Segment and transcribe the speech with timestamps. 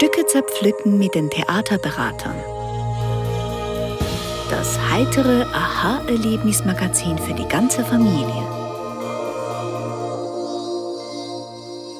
[0.00, 2.34] Stücke zerpflücken mit den Theaterberatern.
[4.48, 8.42] Das heitere Aha-Erlebnismagazin für die ganze Familie.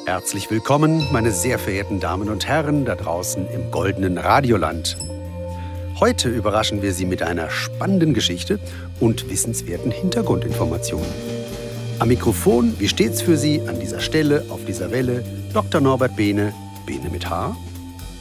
[0.06, 4.96] Herzlich willkommen, meine sehr verehrten Damen und Herren da draußen im goldenen Radioland.
[6.00, 8.60] Heute überraschen wir Sie mit einer spannenden Geschichte
[8.98, 11.12] und wissenswerten Hintergrundinformationen.
[11.98, 15.82] Am Mikrofon, wie stets für Sie, an dieser Stelle, auf dieser Welle, Dr.
[15.82, 16.54] Norbert Behne,
[16.86, 17.54] Behne mit H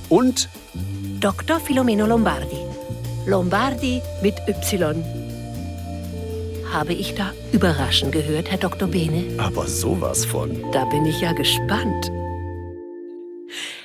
[0.10, 0.50] und
[1.20, 1.60] Dr.
[1.60, 2.66] Filomeno Lombardi.
[3.26, 5.04] Lombardi mit Y.
[6.72, 8.88] Habe ich da überraschend gehört, Herr Dr.
[8.88, 9.40] Behne?
[9.40, 10.72] aber sowas von.
[10.72, 12.12] Da bin ich ja gespannt.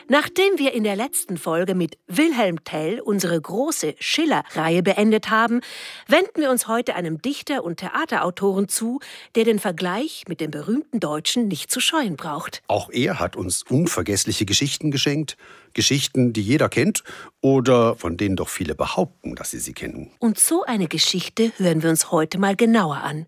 [0.06, 5.62] Nachdem wir in der letzten Folge mit Wilhelm Tell unsere große Schiller-Reihe beendet haben,
[6.06, 9.00] wenden wir uns heute einem Dichter und Theaterautoren zu,
[9.34, 12.62] der den Vergleich mit dem berühmten Deutschen nicht zu scheuen braucht.
[12.66, 15.38] Auch er hat uns unvergessliche Geschichten geschenkt.
[15.74, 17.04] Geschichten, die jeder kennt
[17.40, 20.10] oder von denen doch viele behaupten, dass sie sie kennen.
[20.18, 23.26] Und so eine Geschichte hören wir uns heute mal genauer an.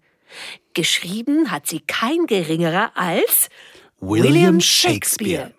[0.75, 3.49] Geschrieben hat sie kein geringerer als
[4.01, 5.53] William Shakespeare.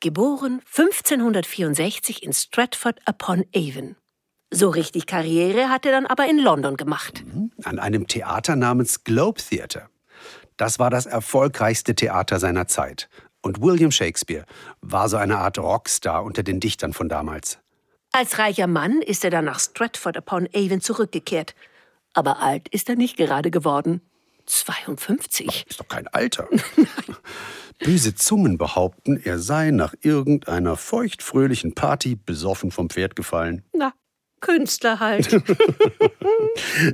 [0.00, 3.96] Geboren 1564 in Stratford upon Avon.
[4.50, 7.24] So richtig Karriere hat er dann aber in London gemacht.
[7.64, 9.88] An einem Theater namens Globe Theatre.
[10.56, 13.08] Das war das erfolgreichste Theater seiner Zeit.
[13.42, 14.44] Und William Shakespeare
[14.80, 17.58] war so eine Art Rockstar unter den Dichtern von damals.
[18.12, 21.54] Als reicher Mann ist er dann nach Stratford upon Avon zurückgekehrt.
[22.14, 24.00] Aber alt ist er nicht gerade geworden.
[24.46, 25.66] 52.
[25.68, 26.48] Ist doch kein Alter.
[27.78, 33.62] Böse Zungen behaupten, er sei nach irgendeiner feuchtfröhlichen Party besoffen vom Pferd gefallen.
[33.72, 33.92] Na,
[34.40, 35.28] Künstler halt.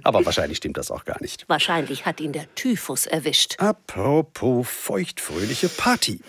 [0.02, 1.44] Aber wahrscheinlich stimmt das auch gar nicht.
[1.48, 3.56] Wahrscheinlich hat ihn der Typhus erwischt.
[3.58, 6.20] Apropos feuchtfröhliche Party.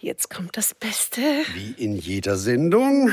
[0.00, 1.20] Jetzt kommt das Beste.
[1.54, 3.10] Wie in jeder Sendung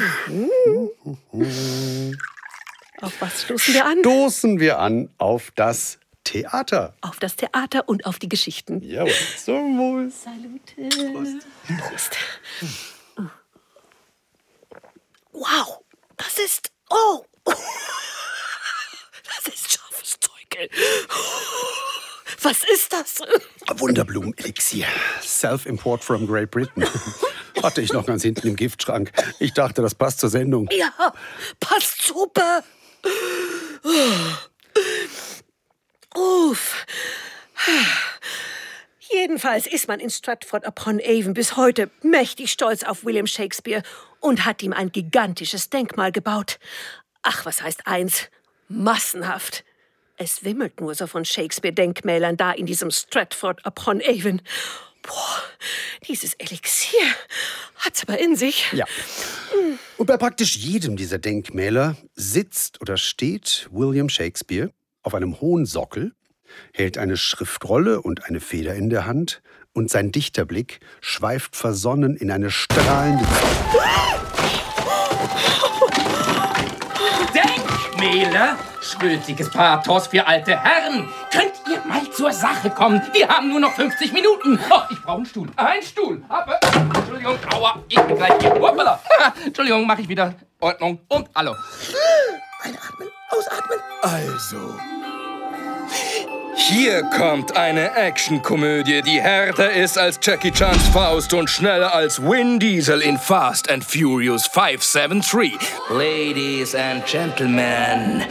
[3.01, 3.99] Auf was stoßen wir an?
[3.99, 6.95] stoßen wir an auf das Theater.
[7.01, 8.81] Auf das Theater und auf die Geschichten.
[8.81, 9.11] Jawohl.
[9.37, 10.09] Zum Wohl.
[10.09, 11.19] Salute.
[11.79, 12.17] Prost.
[15.33, 15.82] Wow,
[16.23, 16.71] das ist.
[16.89, 17.25] Oh!
[19.35, 20.69] Das ist scharfes Zeug.
[22.41, 23.21] Was ist das?
[23.79, 24.85] Wunderblumenelixier.
[25.21, 26.85] Self-Import from Great Britain.
[27.61, 29.11] Hatte ich noch ganz hinten im Giftschrank.
[29.39, 30.69] Ich dachte, das passt zur Sendung.
[30.71, 31.13] Ja,
[31.59, 32.63] passt super.
[36.15, 36.85] Uff.
[39.13, 43.83] Jedenfalls ist man in Stratford upon Avon bis heute mächtig stolz auf William Shakespeare
[44.19, 46.57] und hat ihm ein gigantisches Denkmal gebaut.
[47.21, 48.29] Ach, was heißt eins?
[48.69, 49.63] Massenhaft.
[50.17, 54.41] Es wimmelt nur so von Shakespeare-Denkmälern da in diesem Stratford upon Avon.
[55.03, 55.43] Boah,
[56.07, 57.05] dieses Elixier
[57.77, 58.71] hat's aber in sich.
[58.71, 58.85] Ja.
[59.97, 64.71] Und bei praktisch jedem dieser Denkmäler sitzt oder steht William Shakespeare
[65.03, 66.13] auf einem hohen Sockel,
[66.73, 69.41] hält eine Schriftrolle und eine Feder in der Hand
[69.73, 73.25] und sein Dichterblick schweift versonnen in eine strahlende
[77.33, 78.57] Denkmäler?
[78.81, 81.07] Schrötiges Pathos für alte Herren.
[81.31, 83.01] Könnt ihr mal zur Sache kommen?
[83.13, 84.59] Wir haben nur noch 50 Minuten.
[84.69, 85.47] Oh, ich brauche einen Stuhl.
[85.55, 86.23] Ein Stuhl.
[86.29, 86.59] Aber,
[86.95, 88.51] Entschuldigung, aua, ich bin gleich hier.
[88.51, 88.99] Hoppala.
[89.45, 90.35] Entschuldigung, mache ich wieder.
[90.59, 91.55] Ordnung und hallo.
[92.61, 93.79] Einatmen, ausatmen.
[94.01, 94.79] Also.
[96.55, 102.59] Hier kommt eine Actionkomödie, die härter ist als Jackie Chans Faust und schneller als Vin
[102.59, 105.57] Diesel in Fast and Furious 573.
[105.89, 108.23] Ladies and Gentlemen,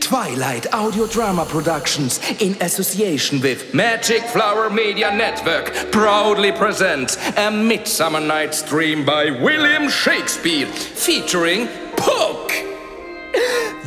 [0.00, 8.20] Twilight Audio Drama Productions in association with Magic Flower Media Network proudly presents A Midsummer
[8.20, 12.50] Night's Dream by William Shakespeare featuring Puck.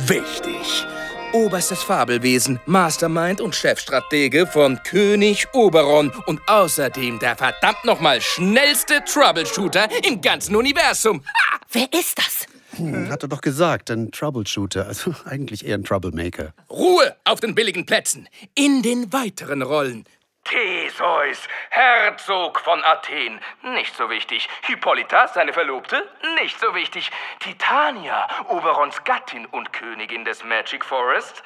[0.06, 1.05] Wichtig.
[1.36, 9.86] Oberstes Fabelwesen, Mastermind und Chefstratege von König Oberon und außerdem der verdammt nochmal schnellste Troubleshooter
[10.08, 11.22] im ganzen Universum.
[11.26, 11.58] Ha!
[11.72, 12.46] Wer ist das?
[12.78, 16.54] Hm, Hat er doch gesagt, ein Troubleshooter, also eigentlich eher ein Troublemaker.
[16.70, 18.30] Ruhe auf den billigen Plätzen.
[18.54, 20.06] In den weiteren Rollen.
[20.48, 23.40] Theseus, Herzog von Athen,
[23.74, 24.48] nicht so wichtig.
[24.62, 26.08] Hippolyta, seine Verlobte,
[26.40, 27.10] nicht so wichtig.
[27.40, 31.42] Titania, Oberons Gattin und Königin des Magic Forest,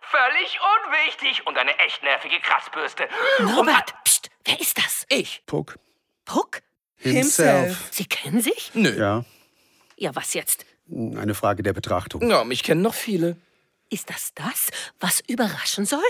[0.00, 1.46] völlig unwichtig.
[1.46, 3.08] Und eine echt nervige Kratzbürste.
[3.38, 5.04] Und Norbert, pst, wer ist das?
[5.08, 5.42] ich.
[5.46, 5.76] Puck.
[6.24, 6.62] Puck?
[6.96, 7.88] Himself.
[7.92, 8.70] Sie kennen sich?
[8.74, 8.90] Nö.
[8.98, 9.24] Ja,
[9.96, 10.66] Ja, was jetzt?
[10.90, 12.28] eine Frage der Betrachtung.
[12.28, 13.36] Ja, mich kennen noch viele.
[13.90, 16.02] Ist das das, was überraschen soll?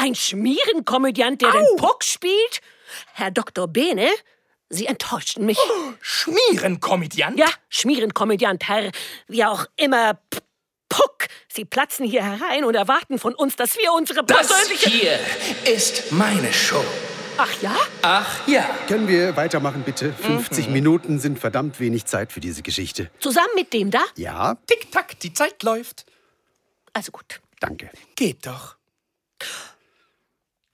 [0.00, 2.60] Ein Schmierenkomödiant, der den Puck spielt?
[3.14, 3.66] Herr Dr.
[3.66, 4.08] Bene?
[4.70, 5.58] Sie enttäuschten mich.
[6.00, 7.36] Schmierenkomödiant?
[7.38, 8.92] Ja, Schmierenkomödiant, Herr.
[9.26, 10.14] Wie auch immer.
[10.14, 10.38] P-
[10.88, 11.26] Puck!
[11.52, 14.88] Sie platzen hier herein und erwarten von uns, dass wir unsere Das persönliche...
[14.88, 15.18] hier
[15.64, 16.84] ist meine Show.
[17.36, 17.76] Ach ja?
[18.02, 18.64] Ach ja.
[18.86, 20.12] Können wir weitermachen, bitte?
[20.12, 23.10] 50 Minuten sind verdammt wenig Zeit für diese Geschichte.
[23.18, 24.02] Zusammen mit dem da?
[24.16, 26.06] Ja, Tick-Tack, die Zeit läuft.
[26.92, 27.40] Also gut.
[27.60, 27.90] danke.
[28.16, 28.76] Geht doch.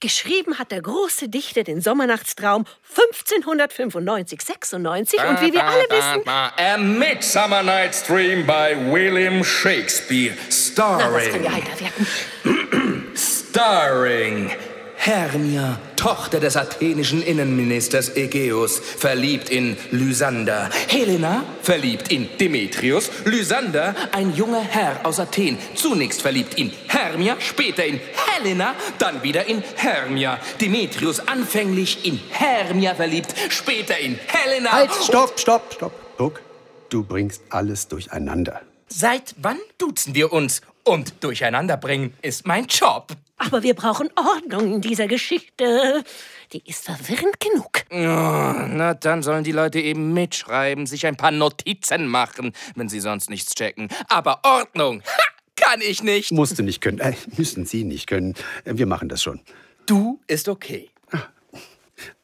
[0.05, 6.29] Geschrieben hat der große Dichter den Sommernachtstraum 1595, 96 und wie wir alle wissen...
[6.29, 10.35] A Midsummer Night's Dream by William Shakespeare.
[10.77, 11.45] Na, das kann Starring.
[11.45, 13.13] ja heiter werden.
[13.17, 14.51] Starring.
[14.97, 20.69] Hermia, Tochter des athenischen Innenministers Ägeus, verliebt in Lysander.
[20.89, 23.11] Helena, verliebt in Demetrius.
[23.25, 25.57] Lysander, ein junger Herr aus Athen.
[25.75, 30.39] Zunächst verliebt in Hermia, später in Helena, dann wieder in Hermia.
[30.61, 34.73] Demetrius anfänglich in Hermia verliebt, später in Helena.
[34.73, 36.19] Halt, stopp, stopp, stopp.
[36.19, 36.43] Puck,
[36.91, 38.61] du bringst alles durcheinander.
[38.89, 40.61] Seit wann duzen wir uns?
[40.83, 43.17] Und durcheinander bringen ist mein Job.
[43.37, 46.05] Aber wir brauchen Ordnung in dieser Geschichte.
[46.53, 47.71] Die ist verwirrend genug.
[47.91, 53.01] Oh, na, dann sollen die Leute eben mitschreiben, sich ein paar Notizen machen, wenn sie
[53.01, 53.89] sonst nichts checken.
[54.09, 55.23] Aber Ordnung, ha,
[55.57, 56.31] kann ich nicht.
[56.33, 56.99] Musst du nicht können.
[57.01, 58.35] Äh, müssen Sie nicht können.
[58.65, 59.41] Äh, Wir machen das schon.
[59.87, 60.91] Du ist okay.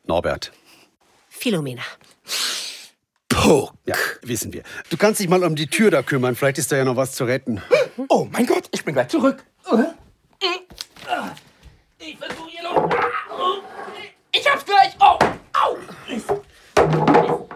[0.05, 0.53] Norbert.
[1.29, 1.83] Philomena.
[3.29, 3.73] Puck.
[3.87, 4.63] Ja, wissen wir.
[4.91, 6.35] Du kannst dich mal um die Tür da kümmern.
[6.37, 7.63] Vielleicht ist da ja noch was zu retten.
[8.09, 9.45] Oh mein Gott, ich bin gleich zurück.
[11.99, 12.89] Ich versuche hier noch.
[14.33, 14.95] Ich hab's gleich.
[15.01, 15.19] Oh,
[15.53, 15.77] au.
[16.09, 16.23] Ich.
[16.29, 17.49] Oh.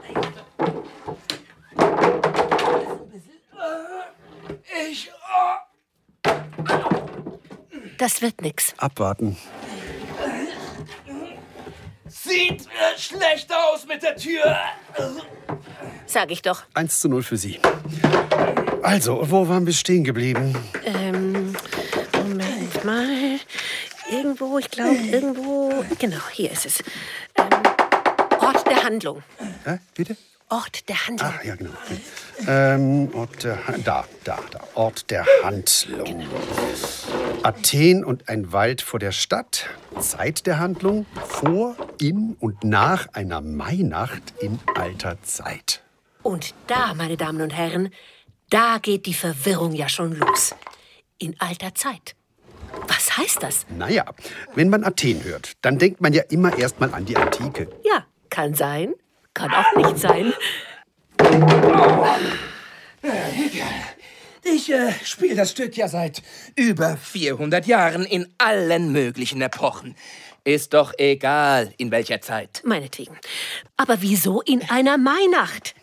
[7.99, 8.75] Das wird nix.
[8.77, 9.37] Abwarten.
[12.07, 14.57] Sieht äh, schlecht aus mit der Tür.
[16.07, 16.65] Sag ich doch.
[16.75, 17.61] 1 zu 0 für Sie.
[18.83, 20.55] Also, wo waren wir stehen geblieben?
[20.85, 21.04] Ähm,
[24.15, 25.85] Irgendwo, ich glaube, irgendwo.
[25.99, 26.81] Genau, hier ist es.
[27.37, 27.47] Ähm,
[28.41, 29.23] Ort der Handlung.
[29.65, 30.17] Hä, bitte?
[30.51, 31.31] Ort der Handlung.
[31.31, 31.71] Ah, ja, genau.
[31.85, 32.01] Okay.
[32.47, 34.61] Ähm, Ort der Han- da, da, da.
[34.75, 36.27] Ort der Handlung.
[37.43, 39.67] Athen und ein Wald vor der Stadt.
[39.99, 41.07] Zeit der Handlung.
[41.27, 45.83] Vor, in und nach einer Mainacht in alter Zeit.
[46.23, 47.91] Und da, meine Damen und Herren,
[48.51, 50.55] da geht die Verwirrung ja schon los.
[51.19, 52.15] In alter Zeit.
[52.89, 53.67] Was heißt das?
[53.77, 54.05] Naja,
[54.55, 57.69] wenn man Athen hört, dann denkt man ja immer erst mal an die Antike.
[57.85, 58.95] Ja, kann sein,
[59.33, 60.33] kann auch nicht sein.
[64.43, 66.23] Ich äh, spiele das Stück ja seit
[66.55, 69.97] über 400 Jahren in allen möglichen Epochen.
[70.45, 72.61] Ist doch egal, in welcher Zeit.
[72.65, 73.19] Meinetwegen.
[73.79, 75.75] Aber wieso in einer Mainacht?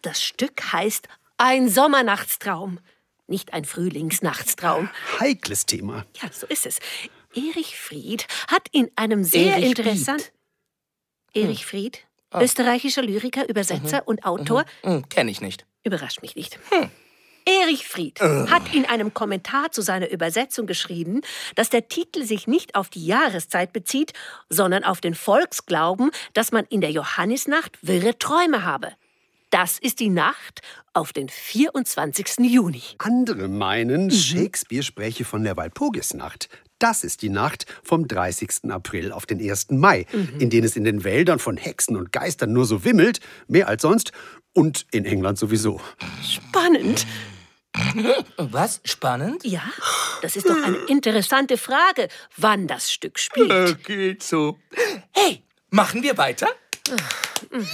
[0.00, 2.78] Das Stück heißt Ein Sommernachtstraum,
[3.26, 4.88] nicht ein Frühlingsnachtstraum.
[5.20, 6.04] Heikles Thema.
[6.22, 6.78] Ja, so ist es.
[7.34, 10.24] Erich Fried hat in einem sehr Erich interessanten.
[11.34, 11.98] Erich Fried,
[12.34, 15.66] österreichischer Lyriker, Übersetzer und Autor, Hm, kenn ich nicht.
[15.84, 16.58] überrascht mich nicht.
[17.44, 21.20] Erich Fried hat in einem Kommentar zu seiner Übersetzung geschrieben,
[21.54, 24.12] dass der Titel sich nicht auf die Jahreszeit bezieht,
[24.48, 28.92] sondern auf den Volksglauben, dass man in der Johannisnacht wirre Träume habe.
[29.56, 30.60] Das ist die Nacht
[30.92, 32.40] auf den 24.
[32.40, 32.82] Juni.
[32.98, 33.56] Andere Mhm.
[33.56, 36.50] meinen, Shakespeare spräche von der Walpurgisnacht.
[36.78, 38.70] Das ist die Nacht vom 30.
[38.70, 39.78] April auf den 1.
[39.78, 40.40] Mai, Mhm.
[40.40, 43.80] in denen es in den Wäldern von Hexen und Geistern nur so wimmelt, mehr als
[43.80, 44.12] sonst,
[44.52, 45.80] und in England sowieso.
[46.22, 47.06] Spannend.
[48.36, 48.82] Was?
[48.84, 49.42] Spannend?
[49.42, 49.62] Ja,
[50.20, 53.82] das ist doch eine interessante Frage, wann das Stück spielt.
[53.84, 54.58] geht so.
[55.12, 56.48] Hey, machen wir weiter?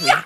[0.05, 0.23] Ja.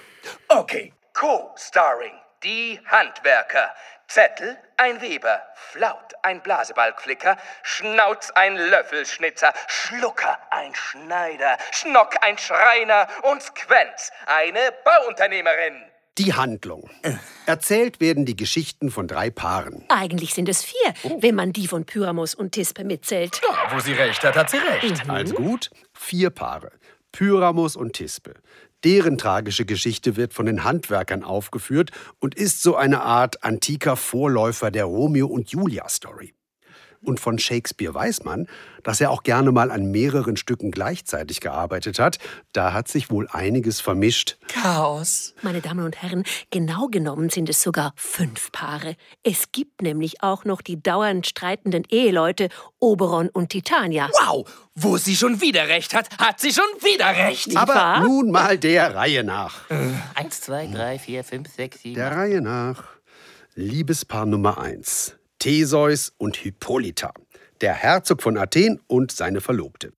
[0.50, 0.94] Okay.
[1.20, 2.14] Co-starring.
[2.44, 3.74] Die Handwerker.
[4.08, 5.42] Zettel, ein Weber.
[5.56, 7.38] Flaut, ein Blasebalgflicker.
[7.64, 9.52] Schnauz, ein Löffelschnitzer.
[9.68, 11.58] Schlucker, ein Schneider.
[11.72, 13.08] Schnock, ein Schreiner.
[13.24, 15.82] Und Squenz, eine Bauunternehmerin.
[16.20, 16.88] Die Handlung.
[17.48, 19.86] Erzählt werden die Geschichten von drei Paaren.
[19.90, 23.42] Eigentlich sind es vier, wenn man die von Pyramus und Thisbe mitzählt.
[23.72, 25.10] Wo sie recht hat, hat sie recht.
[25.10, 26.74] Also gut, vier Paare.
[27.12, 28.36] Pyramus und Thisbe.
[28.84, 34.72] Deren tragische Geschichte wird von den Handwerkern aufgeführt und ist so eine Art antiker Vorläufer
[34.72, 36.37] der Romeo und Julia Story.
[37.08, 38.48] Und von Shakespeare weiß man,
[38.84, 42.20] dass er auch gerne mal an mehreren Stücken gleichzeitig gearbeitet hat.
[42.52, 44.38] Da hat sich wohl einiges vermischt.
[44.50, 45.34] Chaos.
[45.42, 48.98] Meine Damen und Herren, genau genommen sind es sogar fünf Paare.
[49.24, 52.50] Es gibt nämlich auch noch die dauernd streitenden Eheleute
[52.80, 54.10] Oberon und Titania.
[54.26, 54.46] Wow,
[54.76, 57.56] wo sie schon wieder recht hat, hat sie schon wieder recht.
[57.56, 58.02] Aber wahr?
[58.02, 59.62] nun mal der Reihe nach.
[60.14, 61.96] Eins, zwei, drei, vier, fünf, sechs, sieben.
[61.96, 62.84] Der Reihe nach.
[63.56, 65.17] Liebespaar Nummer 1.
[65.40, 67.14] Theseus und Hippolyta.
[67.62, 69.94] Der Herzog von Athen und seine Verlobte.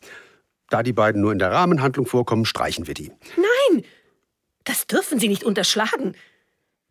[0.70, 3.12] Da die beiden nur in der Rahmenhandlung vorkommen, streichen wir die.
[3.36, 3.84] Nein,
[4.64, 6.16] das dürfen Sie nicht unterschlagen.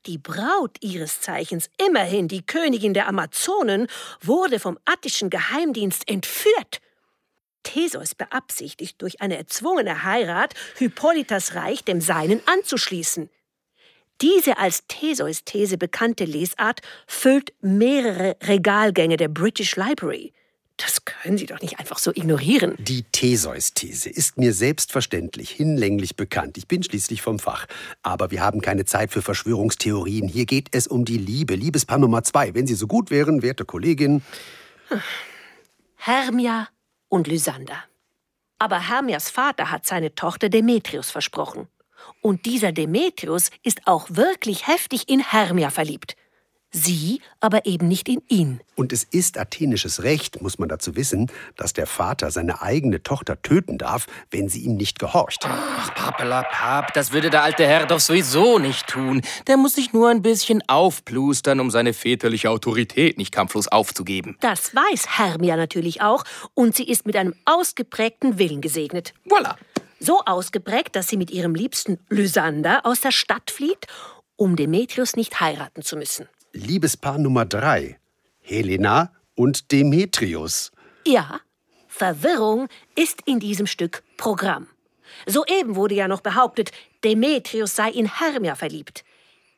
[0.06, 3.88] Die Braut ihres Zeichens, immerhin die Königin der Amazonen,
[4.20, 6.80] wurde vom attischen Geheimdienst entführt.
[7.62, 13.28] Theseus beabsichtigt, durch eine erzwungene Heirat Hippolytas Reich dem Seinen anzuschließen.
[14.20, 20.32] Diese als Theseus-These bekannte Lesart füllt mehrere Regalgänge der British Library.
[20.76, 22.76] Das können Sie doch nicht einfach so ignorieren.
[22.78, 26.56] Die Theseus-These ist mir selbstverständlich hinlänglich bekannt.
[26.56, 27.66] Ich bin schließlich vom Fach.
[28.02, 30.28] Aber wir haben keine Zeit für Verschwörungstheorien.
[30.28, 31.56] Hier geht es um die Liebe.
[31.56, 32.54] Liebespaar Nummer zwei.
[32.54, 34.22] Wenn Sie so gut wären, werte Kollegin.
[35.96, 36.68] Hermia
[37.08, 37.84] und Lysander.
[38.58, 41.66] Aber Hermias Vater hat seine Tochter Demetrius versprochen.
[42.20, 46.16] Und dieser Demetrius ist auch wirklich heftig in Hermia verliebt.
[46.70, 48.60] Sie aber eben nicht in ihn.
[48.74, 53.40] Und es ist athenisches Recht, muss man dazu wissen, dass der Vater seine eigene Tochter
[53.40, 55.46] töten darf, wenn sie ihm nicht gehorcht.
[55.48, 59.22] Ach, Pappelapapp, das würde der alte Herr doch sowieso nicht tun.
[59.46, 64.36] Der muss sich nur ein bisschen aufplustern, um seine väterliche Autorität nicht kampflos aufzugeben.
[64.40, 69.14] Das weiß Hermia natürlich auch und sie ist mit einem ausgeprägten Willen gesegnet.
[69.24, 69.56] Voila.
[70.00, 73.86] So ausgeprägt, dass sie mit ihrem Liebsten Lysander aus der Stadt flieht,
[74.36, 76.28] um Demetrius nicht heiraten zu müssen.
[76.52, 77.98] Liebespaar Nummer drei.
[78.40, 80.72] Helena und Demetrius.
[81.06, 81.40] Ja,
[81.88, 84.68] Verwirrung ist in diesem Stück Programm.
[85.26, 86.70] Soeben wurde ja noch behauptet,
[87.04, 89.04] Demetrius sei in Hermia verliebt.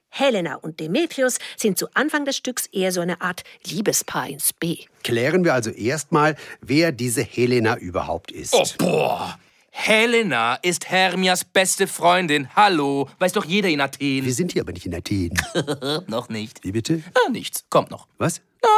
[0.09, 4.79] Helena und Demetrius sind zu Anfang des Stücks eher so eine Art Liebespaar ins B.
[5.05, 8.55] Klären wir also erstmal, wer diese Helena überhaupt ist.
[8.55, 9.39] Oh, boah.
[9.71, 12.49] Helena ist Hermias beste Freundin.
[12.55, 14.25] Hallo, weiß doch jeder in Athen.
[14.25, 15.33] Wir sind hier aber nicht in Athen.
[16.07, 16.63] noch nicht.
[16.65, 17.03] Wie bitte?
[17.15, 18.07] Ah, nichts, kommt noch.
[18.19, 18.41] Was?
[18.63, 18.69] Na,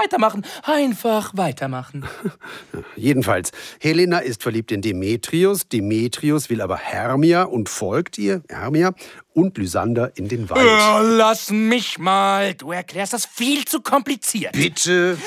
[0.00, 0.46] weitermachen.
[0.62, 2.06] Einfach weitermachen.
[2.96, 3.50] Jedenfalls,
[3.80, 8.94] Helena ist verliebt in Demetrius, Demetrius will aber Hermia und folgt ihr, Hermia,
[9.34, 10.64] und Lysander in den Wald.
[10.64, 12.54] Oh, lass mich mal.
[12.54, 14.52] Du erklärst das viel zu kompliziert.
[14.52, 15.18] Bitte?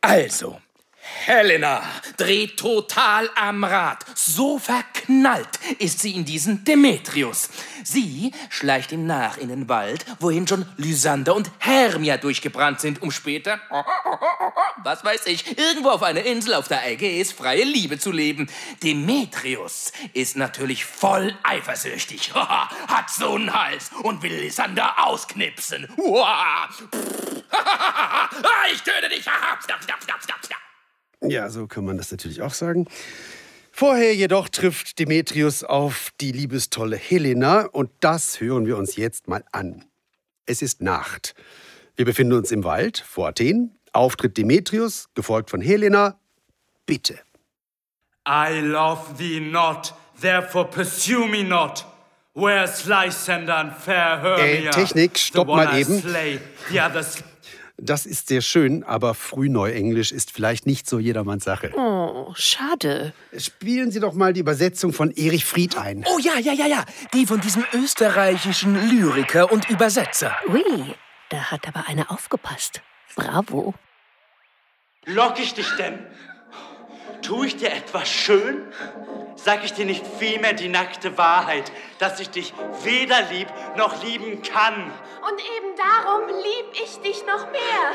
[0.00, 0.58] Also,
[1.24, 1.82] Helena
[2.16, 4.04] dreht total am Rad.
[4.14, 7.50] So verknallt ist sie in diesen Demetrius.
[7.84, 13.10] Sie schleicht ihm nach in den Wald, wohin schon Lysander und Hermia durchgebrannt sind, um
[13.10, 13.60] später,
[14.82, 18.48] was weiß ich, irgendwo auf einer Insel auf der Ägäis freie Liebe zu leben.
[18.82, 25.88] Demetrius ist natürlich voll eifersüchtig, hat so einen Hals und will Lysander ausknipsen.
[28.72, 29.24] ich töte dich!
[31.22, 32.86] Ja, so kann man das natürlich auch sagen.
[33.72, 39.44] Vorher jedoch trifft Demetrius auf die liebestolle Helena und das hören wir uns jetzt mal
[39.52, 39.84] an.
[40.46, 41.34] Es ist Nacht.
[41.96, 43.78] Wir befinden uns im Wald vor Athen.
[43.92, 46.18] Auftritt Demetrius, gefolgt von Helena.
[46.86, 47.20] Bitte.
[48.26, 51.86] I love thee not, therefore pursue me not.
[52.34, 54.70] Where's Lysander and fair Hermia?
[54.70, 56.00] Äh, Technik, stopp mal eben.
[56.00, 57.22] Slay, the others
[57.82, 61.72] Das ist sehr schön, aber Frühneuenglisch ist vielleicht nicht so jedermanns Sache.
[61.74, 63.14] Oh, schade.
[63.36, 66.04] Spielen Sie doch mal die Übersetzung von Erich Fried ein.
[66.06, 66.84] Oh ja, ja, ja, ja.
[67.14, 70.36] Die von diesem österreichischen Lyriker und Übersetzer.
[70.48, 70.62] Ui,
[71.30, 72.82] da hat aber einer aufgepasst.
[73.16, 73.74] Bravo.
[75.06, 76.00] Lock ich dich denn?
[77.22, 78.62] Tu ich dir etwas schön?
[79.42, 84.42] Sag ich dir nicht vielmehr die nackte Wahrheit, dass ich dich weder lieb noch lieben
[84.42, 84.92] kann?
[85.22, 87.92] Und eben darum lieb ich dich noch mehr.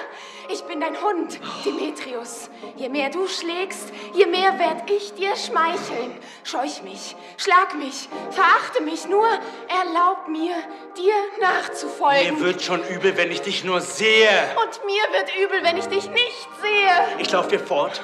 [0.50, 2.50] Ich bin dein Hund, Demetrius.
[2.78, 6.18] Je mehr du schlägst, je mehr werd ich dir schmeicheln.
[6.44, 10.56] Scheuch mich, schlag mich, verachte mich, nur erlaub mir,
[10.98, 12.40] dir nachzufolgen.
[12.40, 14.30] Mir wird schon übel, wenn ich dich nur sehe.
[14.64, 17.20] Und mir wird übel, wenn ich dich nicht sehe.
[17.20, 18.02] Ich lauf dir fort.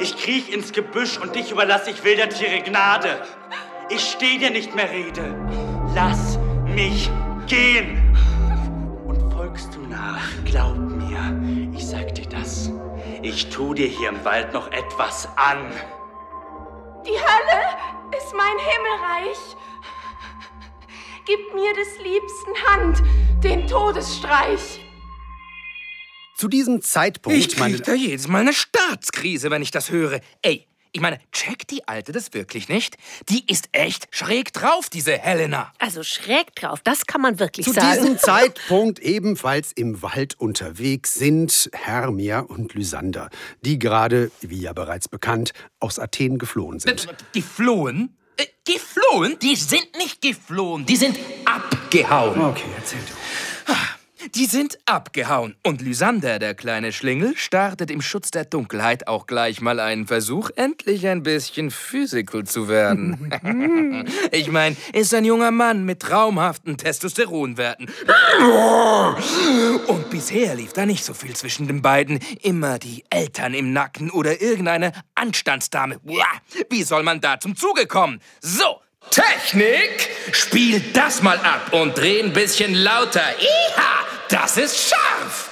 [0.00, 3.20] Ich kriech ins Gebüsch und dich überlasse ich wilder Tiere Gnade.
[3.88, 5.34] Ich steh dir nicht mehr Rede.
[5.96, 7.10] Lass mich
[7.48, 8.16] gehen.
[9.04, 12.70] Und folgst du nach, glaub mir, ich sag dir das.
[13.20, 15.72] Ich tu dir hier im Wald noch etwas an.
[17.04, 19.56] Die Hölle ist mein Himmelreich.
[21.26, 23.02] Gib mir des Liebsten Hand,
[23.42, 24.80] den Todesstreich.
[26.36, 30.20] Zu diesem Zeitpunkt, Ich krieg da jedes Mal eine Staatskrise, wenn ich das höre.
[30.42, 32.96] Ey, ich meine, checkt die Alte das wirklich nicht?
[33.28, 35.72] Die ist echt schräg drauf, diese Helena.
[35.78, 38.00] Also schräg drauf, das kann man wirklich Zu sagen.
[38.00, 43.30] diesem Zeitpunkt ebenfalls im Wald unterwegs sind Hermia und Lysander,
[43.62, 47.08] die gerade, wie ja bereits bekannt, aus Athen geflohen sind.
[47.32, 48.16] Geflohen?
[48.36, 49.38] Äh, geflohen?
[49.40, 52.40] Die sind nicht geflohen, die sind abgehauen.
[52.40, 53.72] Okay, erzähl du.
[54.34, 55.54] Die sind abgehauen.
[55.62, 60.50] Und Lysander, der kleine Schlingel, startet im Schutz der Dunkelheit auch gleich mal einen Versuch,
[60.56, 63.32] endlich ein bisschen physical zu werden.
[64.32, 67.88] ich meine, ist ein junger Mann mit traumhaften Testosteronwerten.
[69.86, 72.20] Und bisher lief da nicht so viel zwischen den beiden.
[72.42, 76.00] Immer die Eltern im Nacken oder irgendeine Anstandsdame.
[76.70, 78.20] Wie soll man da zum Zuge kommen?
[78.40, 83.22] So, Technik, spiel das mal ab und dreh ein bisschen lauter.
[83.38, 85.50] Iha, das ist scharf.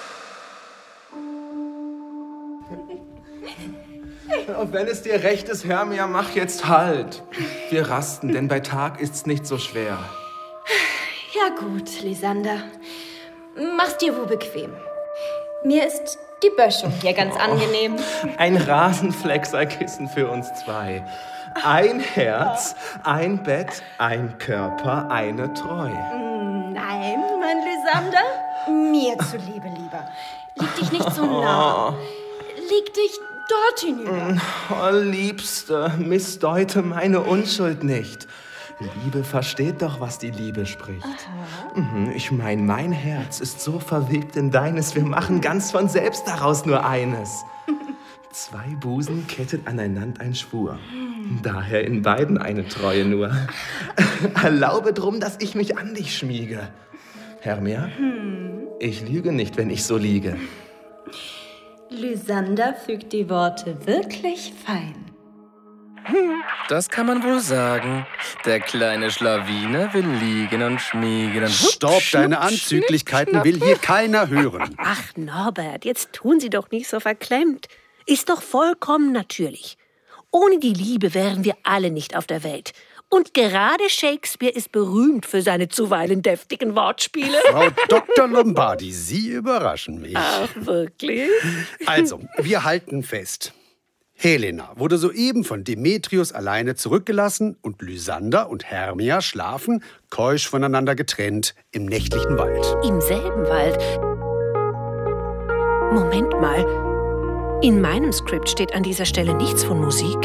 [4.59, 7.23] Und wenn es dir recht ist, Hermia, mach jetzt Halt.
[7.71, 9.99] Wir rasten, denn bei Tag ist's nicht so schwer.
[11.35, 12.63] Ja gut, Lysander.
[13.77, 14.73] Mach's dir wohl bequem.
[15.65, 17.97] Mir ist die Böschung hier ganz angenehm.
[18.37, 21.05] Ein Rasenflexerkissen für uns zwei.
[21.65, 25.89] Ein Herz, ein Bett, ein Körper, eine Treu.
[25.89, 28.23] Nein, mein Lysander.
[28.69, 30.09] Mir zuliebe lieber.
[30.57, 31.95] Leg dich nicht so nah.
[32.69, 34.41] Leg dich dort hinüber.
[34.71, 38.27] Oh, Liebste, missdeute meine Unschuld nicht.
[39.05, 41.07] Liebe versteht doch, was die Liebe spricht.
[41.75, 46.27] Mhm, Ich meine, mein Herz ist so verwebt in deines, wir machen ganz von selbst
[46.27, 47.45] daraus nur eines.
[48.37, 50.79] Zwei Busen kettet aneinander ein Schwur.
[51.43, 53.35] Daher in beiden eine Treue nur.
[54.35, 56.69] Erlaube drum, dass ich mich an dich schmiege.
[57.41, 57.89] Hermia,
[58.79, 60.37] ich lüge nicht, wenn ich so liege.
[61.89, 64.95] Lysander fügt die Worte wirklich fein.
[66.69, 68.07] Das kann man wohl sagen.
[68.45, 74.75] Der kleine Schlawiner will liegen und schmiegen und Stopp, deine Anzüglichkeiten will hier keiner hören.
[74.77, 77.69] Ach, Norbert, jetzt tun Sie doch nicht so verklemmt.
[78.07, 79.77] Ist doch vollkommen natürlich.
[80.31, 82.73] Ohne die Liebe wären wir alle nicht auf der Welt.
[83.09, 87.39] Und gerade Shakespeare ist berühmt für seine zuweilen deftigen Wortspiele.
[87.51, 88.29] Frau Dr.
[88.29, 90.17] Lombardi, Sie überraschen mich.
[90.17, 91.29] Ach, wirklich?
[91.87, 93.53] Also, wir halten fest.
[94.15, 101.55] Helena wurde soeben von Demetrius alleine zurückgelassen und Lysander und Hermia schlafen, keusch voneinander getrennt,
[101.71, 102.65] im nächtlichen Wald.
[102.85, 103.79] Im selben Wald.
[105.93, 106.86] Moment mal.
[107.63, 110.19] In meinem Skript steht an dieser Stelle nichts von Musik.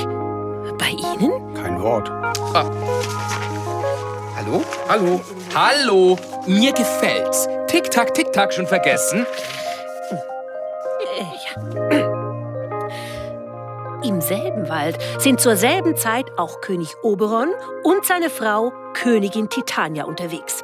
[0.78, 1.54] Bei Ihnen?
[1.54, 2.10] Kein Wort.
[4.36, 4.64] Hallo?
[4.90, 5.22] Hallo?
[5.56, 6.18] Hallo?
[6.46, 7.48] Mir gefällt's.
[7.68, 9.26] Tick-Tack, Tick-Tack schon vergessen?
[11.18, 12.11] Äh, ja.
[14.04, 17.50] Im selben Wald sind zur selben Zeit auch König Oberon
[17.84, 20.64] und seine Frau Königin Titania unterwegs.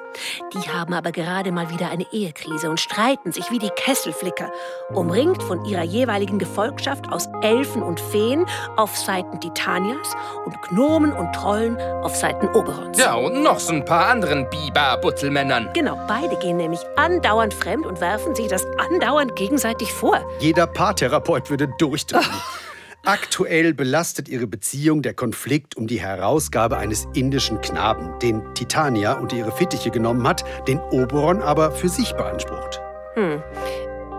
[0.54, 4.52] Die haben aber gerade mal wieder eine Ehekrise und streiten sich wie die Kesselflicker,
[4.91, 8.45] umringt von ihrer jeweiligen Gefolgschaft aus Elfen und Feen
[8.76, 12.97] auf Seiten Titanias und Gnomen und Trollen auf Seiten Oberons.
[12.97, 15.69] Ja, und noch so ein paar anderen Biber-Butzelmännern.
[15.73, 20.19] Genau, beide gehen nämlich andauernd fremd und werfen sich das andauernd gegenseitig vor.
[20.39, 22.26] Jeder Paartherapeut würde durchdrehen.
[23.08, 29.38] Aktuell belastet ihre Beziehung der Konflikt um die Herausgabe eines indischen Knaben, den Titania unter
[29.38, 32.82] ihre Fittiche genommen hat, den Oberon aber für sich beansprucht.
[33.13, 33.41] Hm.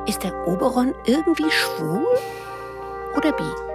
[0.06, 2.06] Ist der Oberon irgendwie schwul?
[3.14, 3.67] Oder bi?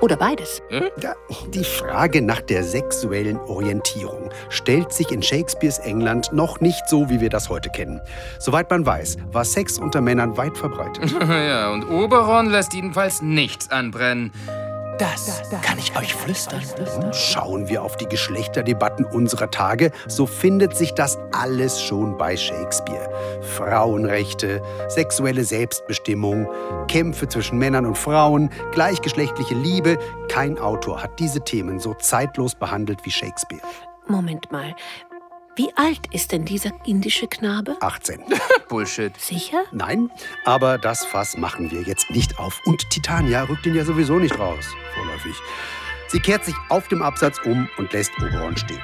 [0.00, 0.62] Oder beides?
[0.70, 1.14] Ja,
[1.48, 7.20] die Frage nach der sexuellen Orientierung stellt sich in Shakespeares England noch nicht so, wie
[7.20, 8.00] wir das heute kennen.
[8.38, 11.14] Soweit man weiß, war Sex unter Männern weit verbreitet.
[11.46, 14.32] Ja, und Oberon lässt jedenfalls nichts anbrennen.
[14.98, 16.62] Das kann ich euch flüstern.
[17.12, 23.08] Schauen wir auf die Geschlechterdebatten unserer Tage, so findet sich das alles schon bei Shakespeare.
[23.42, 26.48] Frauenrechte, sexuelle Selbstbestimmung,
[26.88, 29.98] Kämpfe zwischen Männern und Frauen, gleichgeschlechtliche Liebe.
[30.28, 33.62] Kein Autor hat diese Themen so zeitlos behandelt wie Shakespeare.
[34.08, 34.74] Moment mal.
[35.56, 37.76] Wie alt ist denn dieser indische Knabe?
[37.80, 38.20] 18.
[38.68, 39.18] Bullshit.
[39.18, 39.64] Sicher?
[39.72, 40.10] Nein,
[40.44, 42.60] aber das Fass machen wir jetzt nicht auf.
[42.66, 45.34] Und Titania rückt ihn ja sowieso nicht raus, vorläufig.
[46.08, 48.82] Sie kehrt sich auf dem Absatz um und lässt Oberon stehen.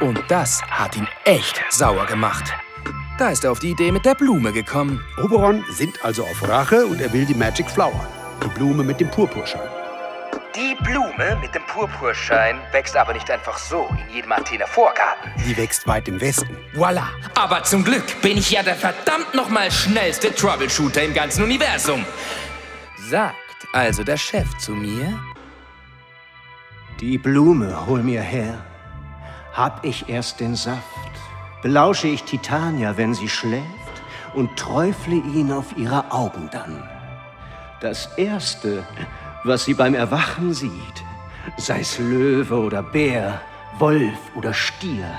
[0.00, 2.52] Und das hat ihn echt sauer gemacht.
[3.18, 5.02] Da ist er auf die Idee mit der Blume gekommen.
[5.16, 8.06] Oberon sinnt also auf Rache und er will die Magic Flower,
[8.44, 9.81] die Blume mit dem Purpurschein.
[10.54, 15.32] Die Blume mit dem Purpurschein wächst aber nicht einfach so in jedem Athener Vorgarten.
[15.46, 16.58] Die wächst weit im Westen.
[16.74, 17.08] Voila.
[17.34, 22.04] Aber zum Glück bin ich ja der verdammt nochmal schnellste Troubleshooter im ganzen Universum.
[23.08, 23.34] Sagt
[23.72, 25.18] also der Chef zu mir?
[27.00, 28.58] Die Blume hol mir her.
[29.54, 30.82] Hab ich erst den Saft,
[31.62, 33.64] belausche ich Titania, wenn sie schläft,
[34.34, 36.86] und träufle ihn auf ihre Augen dann.
[37.80, 38.86] Das Erste,
[39.44, 41.04] was sie beim Erwachen sieht,
[41.56, 43.40] sei's Löwe oder Bär,
[43.78, 45.10] Wolf oder Stier,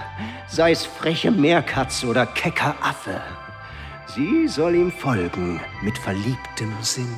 [0.48, 3.22] sei's freche Meerkatze oder kecker Affe,
[4.16, 7.14] sie soll ihm folgen mit verliebtem Sinn.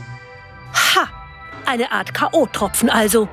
[0.74, 1.08] Ha!
[1.66, 3.28] Eine Art K.O.-Tropfen also.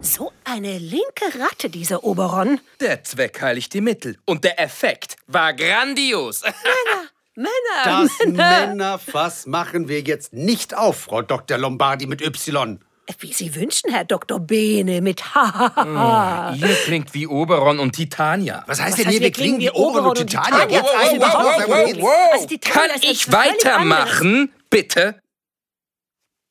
[0.00, 2.60] So eine linke Ratte, dieser Oberon.
[2.80, 4.16] Der Zweck heiligt die Mittel.
[4.24, 6.42] Und der Effekt war grandios.
[7.34, 7.50] Männer,
[7.84, 8.66] Das Männer.
[8.68, 11.58] Männerfass machen wir jetzt nicht auf, Frau Dr.
[11.58, 12.78] Lombardi mit Y.
[13.20, 14.40] Wie Sie wünschen, Herr Dr.
[14.40, 16.54] Bene mit Hahaha.
[16.54, 18.64] Ihr klingt wie Oberon und Titania.
[18.66, 20.68] Was heißt Was denn heißt, hier, wir klingen wie Oberon und Titania?
[20.68, 20.82] Wow,
[21.18, 22.32] wow, wow.
[22.32, 24.52] Also Kann ich weitermachen?
[24.70, 25.20] Bitte?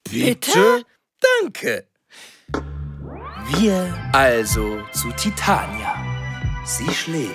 [0.09, 0.85] Bitte?
[1.41, 1.87] Danke.
[3.57, 5.93] Wir also zu Titania.
[6.63, 7.31] Sie schläft.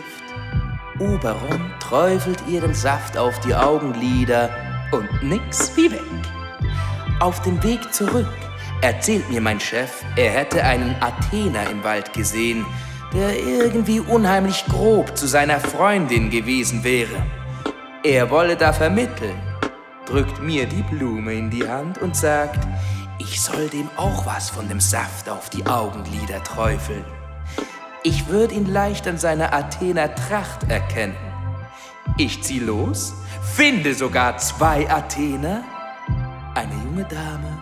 [0.99, 4.51] Oberon träufelt ihren Saft auf die Augenlider
[4.93, 6.01] und nix wie weg.
[7.21, 8.27] Auf dem Weg zurück
[8.83, 12.65] erzählt mir mein Chef, er hätte einen Athener im Wald gesehen,
[13.13, 17.27] der irgendwie unheimlich grob zu seiner Freundin gewesen wäre.
[18.03, 19.41] Er wolle da vermitteln,
[20.07, 22.67] drückt mir die Blume in die Hand und sagt,
[23.19, 27.05] ich soll dem auch was von dem Saft auf die Augenlider träufeln.
[28.03, 31.17] Ich würde ihn leicht an seiner Athener Tracht erkennen.
[32.17, 33.13] Ich zieh los,
[33.55, 35.63] finde sogar zwei Athener,
[36.55, 37.60] eine junge Dame,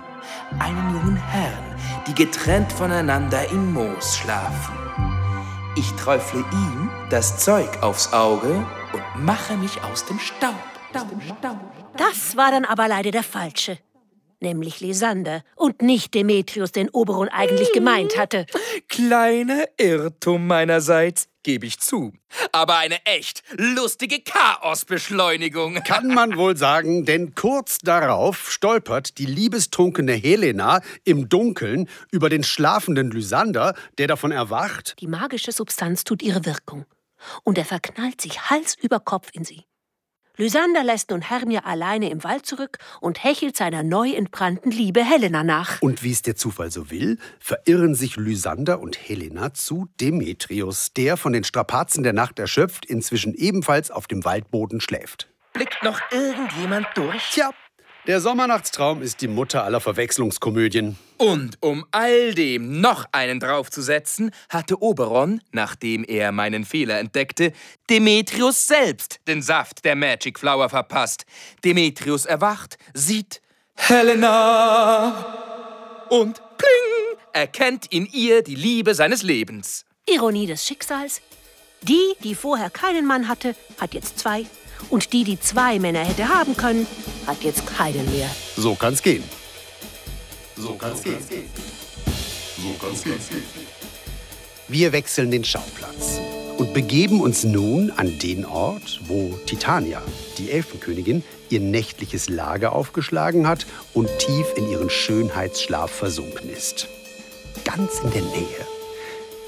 [0.61, 4.75] einen jungen Herrn, die getrennt voneinander im Moos schlafen.
[5.77, 10.57] Ich träufle ihm das Zeug aufs Auge und mache mich aus dem Staub.
[11.97, 13.79] Das war dann aber leider der Falsche.
[14.41, 18.47] Nämlich Lysander und nicht Demetrius, den Oberon eigentlich gemeint hatte.
[18.89, 22.13] Kleiner Irrtum meinerseits, gebe ich zu.
[22.53, 25.77] Aber eine echt lustige Chaosbeschleunigung.
[25.87, 32.45] Kann man wohl sagen, denn kurz darauf stolpert die liebestrunkene Helena im Dunkeln über den
[32.45, 34.95] schlafenden Lysander, der davon erwacht.
[35.01, 36.85] Die magische Substanz tut ihre Wirkung.
[37.45, 39.65] Und er verknallt sich Hals über Kopf in sie.
[40.41, 45.43] Lysander lässt nun Hermia alleine im Wald zurück und hechelt seiner neu entbrannten Liebe Helena
[45.43, 45.83] nach.
[45.83, 51.17] Und wie es der Zufall so will, verirren sich Lysander und Helena zu Demetrius, der
[51.17, 55.29] von den Strapazen der Nacht erschöpft inzwischen ebenfalls auf dem Waldboden schläft.
[55.55, 57.31] Blickt noch irgendjemand durch?
[57.33, 57.51] Tja,
[58.09, 60.99] der Sommernachtstraum ist die Mutter aller Verwechslungskomödien.
[61.19, 67.53] Und um all dem noch einen draufzusetzen, hatte Oberon, nachdem er meinen Fehler entdeckte,
[67.91, 71.27] Demetrius selbst den Saft der Magic Flower verpasst.
[71.63, 73.43] Demetrius erwacht, sieht
[73.75, 75.27] Helena
[76.09, 79.85] und pling, erkennt in ihr die Liebe seines Lebens.
[80.09, 81.21] Ironie des Schicksals.
[81.83, 84.47] Die, die vorher keinen Mann hatte, hat jetzt zwei.
[84.91, 86.87] Und die, die zwei Männer hätte haben können,
[87.27, 88.29] hat jetzt keinen mehr.
[88.57, 89.25] So kann's gehen.
[90.57, 91.19] So kann's gehen.
[92.57, 93.19] So kann's gehen.
[94.69, 96.21] Wir wechseln den Schauplatz
[96.59, 100.03] und begeben uns nun an den Ort, wo Titania,
[100.39, 106.89] die Elfenkönigin, ihr nächtliches Lager aufgeschlagen hat und tief in ihren Schönheitsschlaf versunken ist.
[107.65, 108.67] Ganz in der Nähe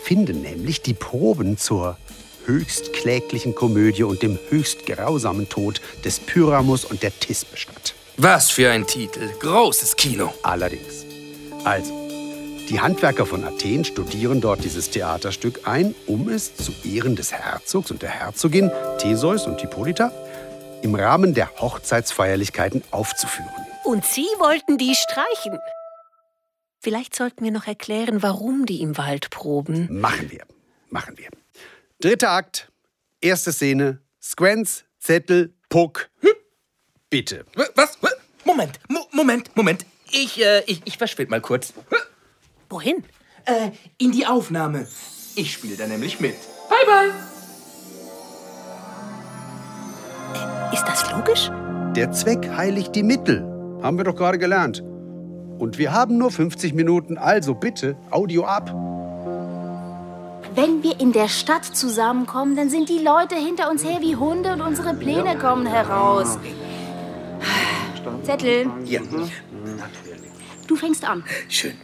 [0.02, 1.96] finden nämlich die Proben zur
[2.50, 7.94] höchst kläglichen Komödie und dem höchst grausamen Tod des Pyramus und der Thisbe statt.
[8.16, 9.30] Was für ein Titel.
[9.38, 10.34] Großes Kino.
[10.42, 11.06] Allerdings.
[11.64, 11.92] Also,
[12.68, 17.90] die Handwerker von Athen studieren dort dieses Theaterstück ein, um es zu Ehren des Herzogs
[17.90, 20.12] und der Herzogin Theseus und Hippolyta
[20.82, 23.50] im Rahmen der Hochzeitsfeierlichkeiten aufzuführen.
[23.84, 25.58] Und Sie wollten die streichen.
[26.80, 30.00] Vielleicht sollten wir noch erklären, warum die im Wald proben.
[30.00, 30.44] Machen wir.
[30.90, 31.28] Machen wir.
[32.00, 32.72] Dritter Akt,
[33.20, 36.08] erste Szene, Squens, Zettel, Puck.
[37.10, 37.44] Bitte.
[37.74, 37.98] Was?
[38.46, 39.84] Moment, Mo Moment, Moment.
[40.10, 41.74] Ich, äh, ich, ich verschwind mal kurz.
[42.70, 43.04] Wohin?
[43.44, 44.88] Äh, in die Aufnahme.
[45.36, 46.36] Ich spiele da nämlich mit.
[46.70, 47.12] Bye, bye.
[50.72, 51.50] Ist das logisch?
[51.94, 53.42] Der Zweck heiligt die Mittel.
[53.82, 54.80] Haben wir doch gerade gelernt.
[54.80, 58.74] Und wir haben nur 50 Minuten, also bitte Audio ab.
[60.54, 64.52] Wenn wir in der Stadt zusammenkommen, dann sind die Leute hinter uns her wie Hunde
[64.52, 66.38] und unsere Pläne kommen heraus.
[68.22, 69.00] Zettel, Ja,
[70.66, 71.24] du fängst an.
[71.48, 71.74] schön.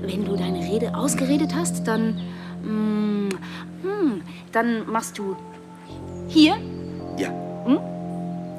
[0.00, 2.20] wenn du deine Rede ausgeredet hast, dann.
[2.62, 3.28] Mm,
[3.82, 5.36] hm, dann machst du
[6.28, 6.56] hier.
[7.18, 7.28] Ja.
[7.64, 7.78] Hm?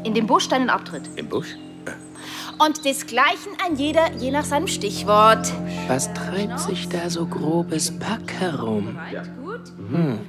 [0.04, 1.10] In dem Busch deinen Abtritt.
[1.16, 1.56] Im Busch?
[2.58, 5.52] Und desgleichen ein jeder, je nach seinem Stichwort.
[5.88, 9.00] Was treibt sich da so grobes Pack herum?
[9.92, 10.20] Hm.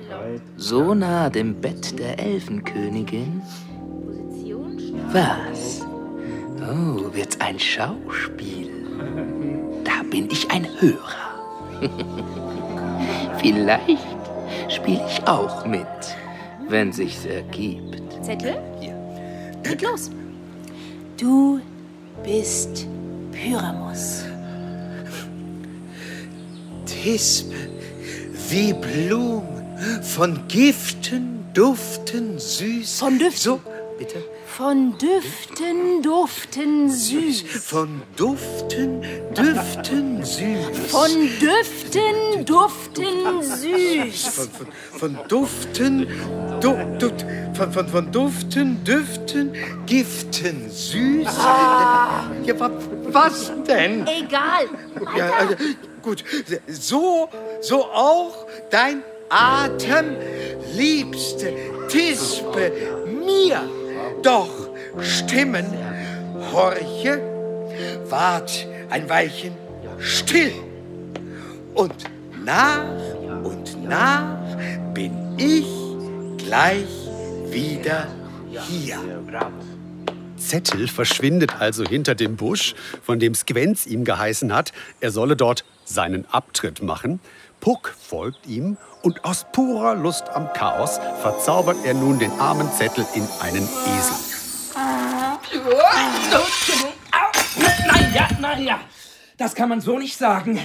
[0.57, 3.43] So nah dem Bett der Elfenkönigin?
[5.13, 5.85] Was?
[6.61, 8.71] Oh, wird's ein Schauspiel?
[9.85, 11.81] Da bin ich ein Hörer.
[13.39, 13.99] Vielleicht
[14.69, 15.87] spiele ich auch mit,
[16.69, 18.03] wenn sich's ergibt.
[18.23, 18.59] Zettel?
[18.79, 18.95] Hier.
[19.63, 20.11] Geht los.
[21.21, 21.61] Du
[22.25, 22.87] bist
[23.31, 24.25] Pyramus.
[26.87, 27.55] Tisbe,
[28.49, 33.01] wie Blumen, von Giften, Duften, süß.
[33.01, 33.39] Von Düften?
[33.39, 33.61] So,
[33.99, 34.25] bitte?
[34.47, 37.43] Von Düften, Duften, süß.
[37.67, 39.03] Von Duften,
[39.37, 40.39] Düften, süß.
[40.89, 44.27] Von Düften, Duften, süß.
[44.27, 44.67] Von, von,
[44.99, 46.07] von Duften,
[46.61, 47.11] du, du,
[47.55, 49.53] von, von, von Duften, Düften,
[49.87, 51.27] Giften, süß.
[51.39, 52.25] Ah.
[52.45, 52.71] Ja, wa,
[53.09, 54.07] was denn?
[54.07, 54.67] Egal.
[55.17, 55.55] Ja, also,
[56.03, 56.25] gut,
[56.69, 57.29] so,
[57.61, 60.17] so auch dein Atem,
[60.75, 61.53] liebste
[61.89, 62.73] Tispe,
[63.07, 63.61] mir
[64.23, 64.71] doch
[65.01, 65.67] Stimmen,
[66.53, 67.21] horche,
[68.09, 69.55] wart ein Weilchen
[69.99, 70.53] still.
[71.75, 71.95] Und
[72.45, 72.85] nach
[73.45, 74.37] und nach
[74.93, 75.80] bin ich
[76.51, 76.89] gleich
[77.47, 78.09] wieder
[78.67, 78.99] hier.
[80.37, 85.65] Zettel verschwindet also hinter dem Busch, von dem Squenz ihm geheißen hat, er solle dort
[85.85, 87.21] seinen Abtritt machen.
[87.61, 93.07] Puck folgt ihm und aus purer Lust am Chaos verzaubert er nun den armen Zettel
[93.15, 94.17] in einen Esel.
[97.87, 98.81] Nein, ja, nein, ja.
[99.37, 100.59] Das kann man so nicht sagen.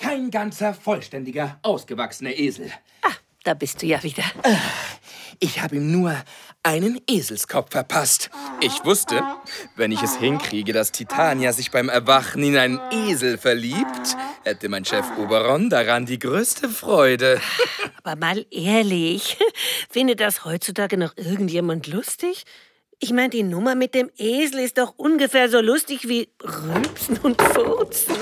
[0.00, 2.72] Kein ganzer, vollständiger, ausgewachsener Esel.
[3.02, 3.12] Ah,
[3.44, 4.24] da bist du ja wieder.
[5.42, 6.14] Ich habe ihm nur
[6.62, 8.28] einen Eselskopf verpasst.
[8.60, 9.22] Ich wusste,
[9.74, 14.84] wenn ich es hinkriege, dass Titania sich beim Erwachen in einen Esel verliebt, hätte mein
[14.84, 17.40] Chef Oberon daran die größte Freude.
[18.02, 19.38] Aber mal ehrlich,
[19.90, 22.44] findet das heutzutage noch irgendjemand lustig?
[22.98, 27.40] Ich meine, die Nummer mit dem Esel ist doch ungefähr so lustig wie Rülpsen und
[27.40, 28.14] Furzen.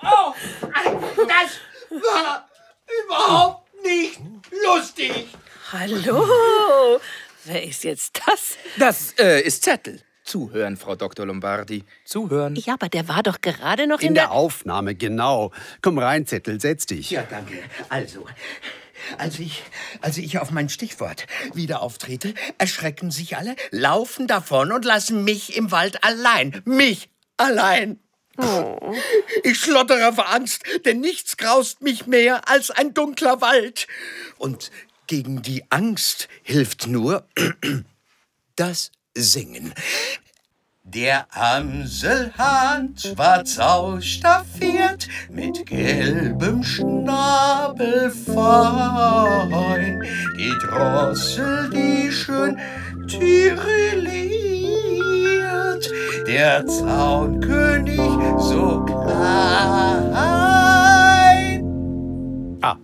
[0.00, 0.32] Oh,
[1.16, 1.58] das
[1.90, 2.48] war
[3.04, 4.20] überhaupt nicht
[4.66, 5.26] lustig.
[5.72, 7.00] Hallo,
[7.44, 8.56] wer ist jetzt das?
[8.78, 10.00] Das äh, ist Zettel.
[10.24, 11.26] Zuhören, Frau Dr.
[11.26, 11.84] Lombardi.
[12.04, 12.54] Zuhören.
[12.56, 15.50] Ja, aber der war doch gerade noch in, In der Aufnahme, genau.
[15.80, 17.10] Komm rein, Zettel, setz dich.
[17.10, 17.58] Ja, danke.
[17.88, 18.24] Also,
[19.18, 19.62] als ich,
[20.00, 25.56] als ich auf mein Stichwort wieder auftrete, erschrecken sich alle, laufen davon und lassen mich
[25.56, 26.62] im Wald allein.
[26.64, 27.98] Mich allein.
[29.42, 33.86] Ich schlottere vor Angst, denn nichts graust mich mehr als ein dunkler Wald.
[34.38, 34.70] Und
[35.06, 37.26] gegen die Angst hilft nur
[38.56, 39.74] das Singen.
[40.84, 50.02] Der Amselhahn schwarz ausstaffiert, mit gelbem Schnabel fein.
[50.36, 52.58] Die Drossel, die schön
[53.06, 54.41] tirilliert,
[56.26, 57.98] der Zaunkönig
[58.38, 60.12] so klein.
[62.62, 62.76] Ah,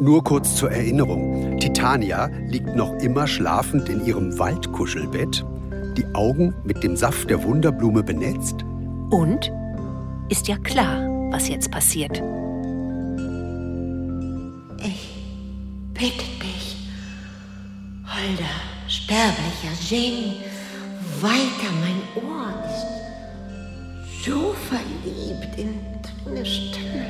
[0.00, 1.58] nur kurz zur Erinnerung.
[1.58, 5.44] Titania liegt noch immer schlafend in ihrem Waldkuschelbett,
[5.96, 8.64] die Augen mit dem Saft der Wunderblume benetzt.
[9.10, 9.52] Und
[10.28, 12.22] ist ja klar, was jetzt passiert.
[15.98, 16.76] Bitte dich,
[18.06, 18.54] holder,
[18.86, 20.34] sterblicher Sing,
[21.22, 25.74] weiter mein Ohr ist so verliebt in
[26.24, 27.06] deine Stimme,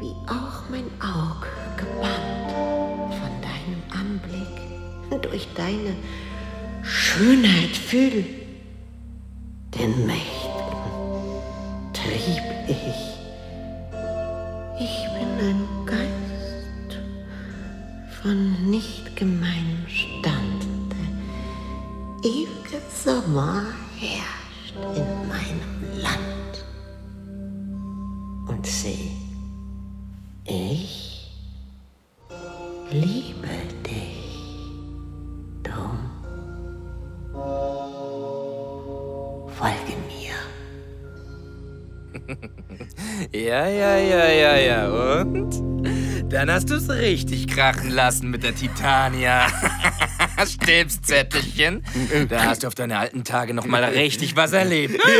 [0.00, 2.50] wie auch mein Aug gebannt
[3.10, 5.94] von deinem Anblick, durch deine
[6.82, 8.24] Schönheit fühl,
[9.74, 10.74] den Mächtigen
[11.92, 13.14] trieb ich.
[14.80, 16.98] Ich bin ein Geist
[18.22, 19.83] von nicht gemeinem
[23.04, 23.66] Sommer
[23.98, 26.64] herrscht in meinem Land.
[28.48, 29.10] Und seh,
[30.46, 31.30] ich
[32.90, 33.46] liebe
[33.86, 34.70] dich.
[35.62, 35.98] Drum
[39.48, 40.34] folge mir.
[43.32, 45.20] Ja, ja, ja, ja, ja.
[45.20, 45.52] Und?
[46.32, 49.46] Dann hast du's richtig krachen lassen mit der Titania.
[50.46, 51.84] Stimmt's, Zettelchen?
[52.28, 55.00] Da hast du auf deine alten Tage noch mal richtig was erlebt.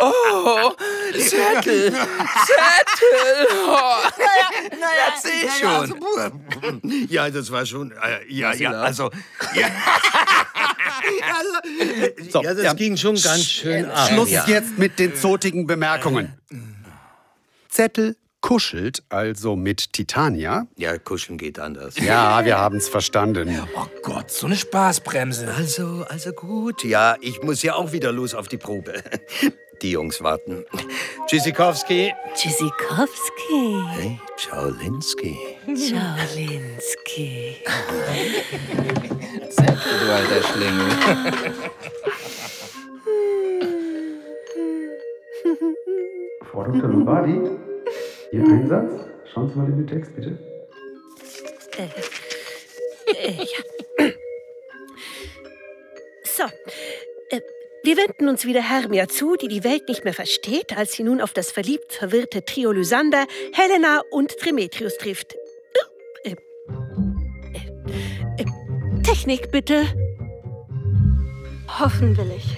[0.00, 0.72] Oh,
[1.12, 1.92] Zettel!
[1.92, 1.98] Zettel!
[3.64, 3.96] Oh.
[4.18, 6.02] Naja, naja, das sehe ich naja, schon.
[6.02, 7.92] also, ja, das war schon.
[7.92, 7.96] Äh,
[8.28, 9.10] ja, ja, also.
[9.54, 9.66] Ja,
[11.36, 12.74] also, So, ja das ja.
[12.74, 14.08] ging schon ganz schön ab.
[14.08, 14.44] Schluss ja.
[14.46, 16.32] jetzt mit den zotigen Bemerkungen.
[17.68, 20.66] Zettel kuschelt also mit Titania.
[20.76, 21.96] Ja, kuscheln geht anders.
[21.98, 23.58] Ja, wir haben's verstanden.
[23.74, 25.48] Oh Gott, so eine Spaßbremse.
[25.56, 26.84] Also, also gut.
[26.84, 29.02] Ja, ich muss ja auch wieder los auf die Probe.
[29.80, 30.64] Die Jungs warten.
[31.26, 32.12] Tschüssikowski.
[32.34, 33.82] Tschüssikowski.
[33.88, 35.36] Hey, Czaulinski.
[35.66, 37.56] Czaulinski.
[39.50, 40.88] Zettel, du alter Schlingel.
[46.52, 46.88] Frau Dr.
[46.90, 47.40] Lombardi,
[48.32, 48.90] Ihr Einsatz?
[49.32, 50.38] Schauen Sie mal in den Text, bitte.
[51.76, 51.88] Äh,
[53.12, 54.08] äh, ja.
[56.24, 56.44] So,
[57.28, 57.40] äh,
[57.84, 61.20] wir wenden uns wieder Hermia zu, die die Welt nicht mehr versteht, als sie nun
[61.20, 65.34] auf das verliebt verwirrte Trio Lysander, Helena und Demetrius trifft.
[66.24, 66.36] Äh, äh,
[68.38, 69.84] äh, Technik, bitte.
[71.78, 72.56] Hoffen will ich.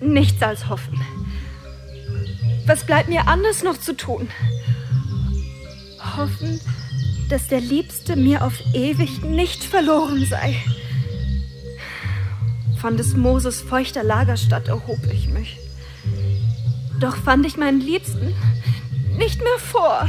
[0.00, 1.00] Nichts als hoffen.
[2.66, 4.28] Was bleibt mir anders noch zu tun?
[6.16, 6.60] Hoffen,
[7.28, 10.56] dass der Liebste mir auf ewig nicht verloren sei.
[12.80, 15.58] Von des Moses feuchter Lagerstatt erhob ich mich.
[17.00, 18.34] Doch fand ich meinen Liebsten
[19.16, 20.08] nicht mehr vor.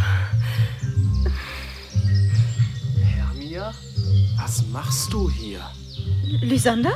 [3.02, 3.74] Hermia,
[4.38, 5.62] was machst du hier?
[6.42, 6.94] Lysander?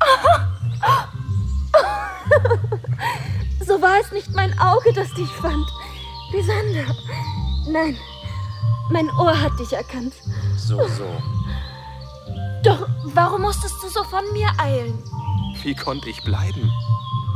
[3.66, 5.66] So war es nicht mein Auge, das dich fand.
[6.32, 6.94] Lysander.
[7.66, 7.96] Nein,
[8.90, 10.12] mein Ohr hat dich erkannt.
[10.56, 11.06] So, so.
[12.62, 15.02] Doch warum musstest du so von mir eilen?
[15.62, 16.70] Wie konnte ich bleiben?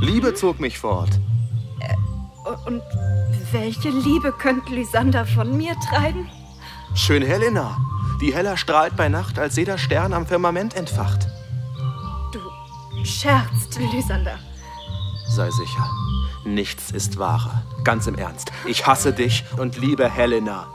[0.00, 1.10] Liebe zog mich fort.
[2.66, 2.82] Und
[3.52, 6.28] welche Liebe könnte Lysander von mir treiben?
[6.94, 7.76] Schön Helena,
[8.20, 11.28] die heller strahlt bei Nacht, als jeder Stern am Firmament entfacht.
[13.08, 14.38] Scherzt, Lysander.
[15.26, 15.90] Sei sicher,
[16.44, 17.62] nichts ist wahrer.
[17.82, 18.52] Ganz im Ernst.
[18.66, 20.66] Ich hasse dich und liebe Helena.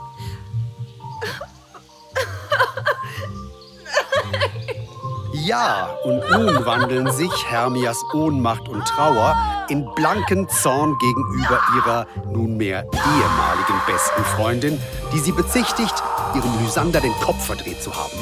[5.46, 9.36] Ja, und nun wandeln sich Hermias Ohnmacht und Trauer
[9.68, 14.80] in blanken Zorn gegenüber ihrer nunmehr ehemaligen besten Freundin,
[15.12, 15.94] die sie bezichtigt,
[16.34, 18.18] ihrem Lysander den Kopf verdreht zu haben.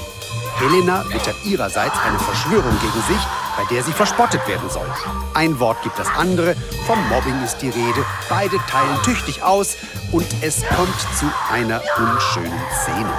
[0.57, 4.87] Helena wittert ihrerseits eine Verschwörung gegen sich, bei der sie verspottet werden soll.
[5.35, 6.55] Ein Wort gibt das andere,
[6.87, 9.77] vom Mobbing ist die Rede, beide teilen tüchtig aus
[10.12, 13.12] und es kommt zu einer unschönen Szene.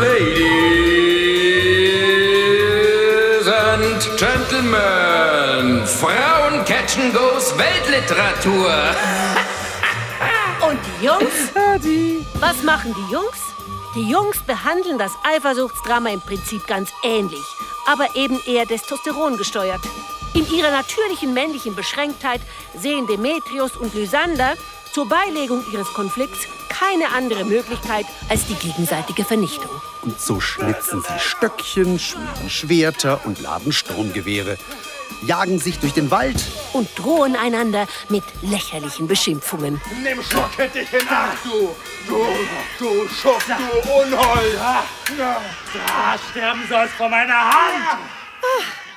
[0.00, 0.66] Ladies
[3.48, 8.72] and Gentlemen, Frauen catchen goes Weltliteratur.
[10.68, 11.52] Und die Jungs?
[12.40, 13.38] Was machen die Jungs?
[13.94, 17.44] Die Jungs behandeln das Eifersuchtsdrama im Prinzip ganz ähnlich,
[17.86, 19.80] aber eben eher Testosteron gesteuert.
[20.34, 22.40] In ihrer natürlichen männlichen Beschränktheit
[22.78, 24.54] sehen Demetrius und Lysander
[24.92, 29.70] zur Beilegung ihres Konflikts keine andere Möglichkeit als die gegenseitige Vernichtung.
[30.02, 34.58] Und so schnitzen sie Stöckchen, schmieden Schwerter und laden Sturmgewehre,
[35.22, 36.36] jagen sich durch den Wald
[36.72, 39.80] und drohen einander mit lächerlichen Beschimpfungen.
[40.02, 41.74] Nimm Schocke dich in Acht, du!
[42.06, 42.24] Du,
[42.78, 44.58] du Schuft, du Unhold!
[45.18, 48.15] Da sterben sollst vor meiner Hand!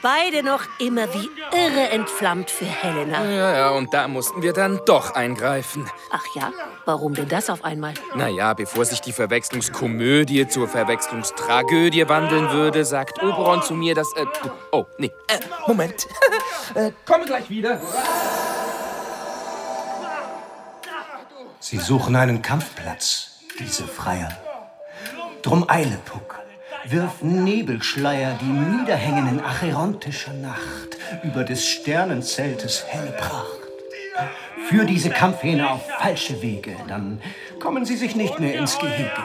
[0.01, 3.23] Beide noch immer wie irre entflammt für Helena.
[3.25, 5.89] Ja, ja, und da mussten wir dann doch eingreifen.
[6.09, 6.53] Ach ja,
[6.85, 7.93] warum denn das auf einmal?
[8.15, 14.13] Naja, bevor sich die Verwechslungskomödie zur Verwechslungstragödie wandeln würde, sagt Oberon zu mir, dass.
[14.15, 14.25] Äh,
[14.71, 15.11] oh, nee.
[15.27, 16.07] Äh, Moment.
[16.75, 17.81] äh, komme gleich wieder.
[21.59, 24.29] Sie suchen einen Kampfplatz, diese Freier.
[25.41, 26.38] Drum eile, Puck.
[26.85, 33.59] Wirf Nebelschleier, die niederhängen in acherontischer Nacht, über des Sternenzeltes helle Pracht.
[34.67, 37.21] Führ diese Kampfhähne auf falsche Wege, dann
[37.59, 39.23] kommen sie sich nicht mehr ins Gehege.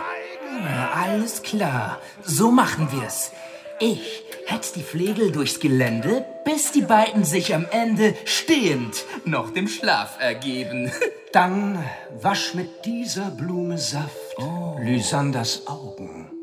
[0.95, 3.33] Alles klar, so machen wir's.
[3.81, 9.69] Ich hetz die Flegel durchs Gelände, bis die beiden sich am Ende stehend noch dem
[9.69, 10.91] Schlaf ergeben.
[11.33, 11.85] Dann
[12.21, 14.37] wasch mit dieser Blume Saft
[14.79, 16.34] Lysanders Augen.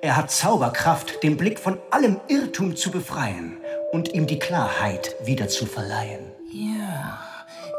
[0.00, 3.58] Er hat Zauberkraft, den Blick von allem Irrtum zu befreien
[3.92, 6.32] und ihm die Klarheit wieder zu verleihen.
[6.50, 7.18] Ja,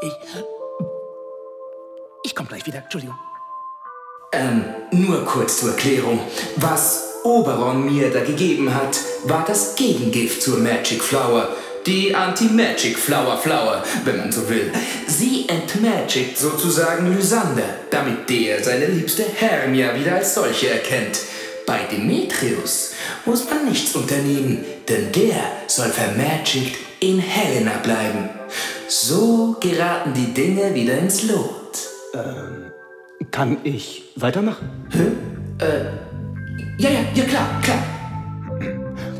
[0.02, 0.12] ich.
[2.24, 3.16] Ich komm gleich wieder, Entschuldigung.
[4.32, 6.18] Ähm, nur kurz zur Erklärung.
[6.56, 11.48] Was Oberon mir da gegeben hat, war das Gegengift zur Magic Flower.
[11.86, 14.72] Die Anti-Magic Flower Flower, wenn man so will.
[15.06, 21.18] Sie entmagigt sozusagen Lysander, damit der seine liebste Hermia wieder als solche erkennt.
[21.66, 22.92] Bei Demetrius
[23.24, 25.36] muss man nichts unternehmen, denn der
[25.66, 28.28] soll vermagigt in Helena bleiben.
[28.88, 31.78] So geraten die Dinge wieder ins Lot.
[32.14, 32.72] Ähm,
[33.30, 34.68] kann ich weitermachen?
[34.90, 35.64] Hä?
[35.64, 35.84] Äh,
[36.78, 37.82] ja, ja, ja, klar, klar.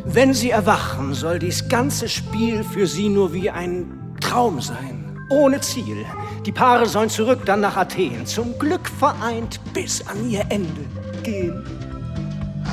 [0.05, 5.61] Wenn Sie erwachen, soll dies ganze Spiel für Sie nur wie ein Traum sein, ohne
[5.61, 6.05] Ziel.
[6.45, 10.85] Die Paare sollen zurück dann nach Athen, zum Glück vereint bis an ihr Ende
[11.23, 11.65] gehen.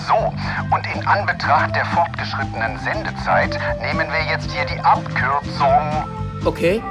[0.07, 0.33] So,
[0.75, 6.05] und in Anbetracht der fortgeschrittenen Sendezeit nehmen wir jetzt hier die Abkürzung.
[6.45, 6.81] Okay.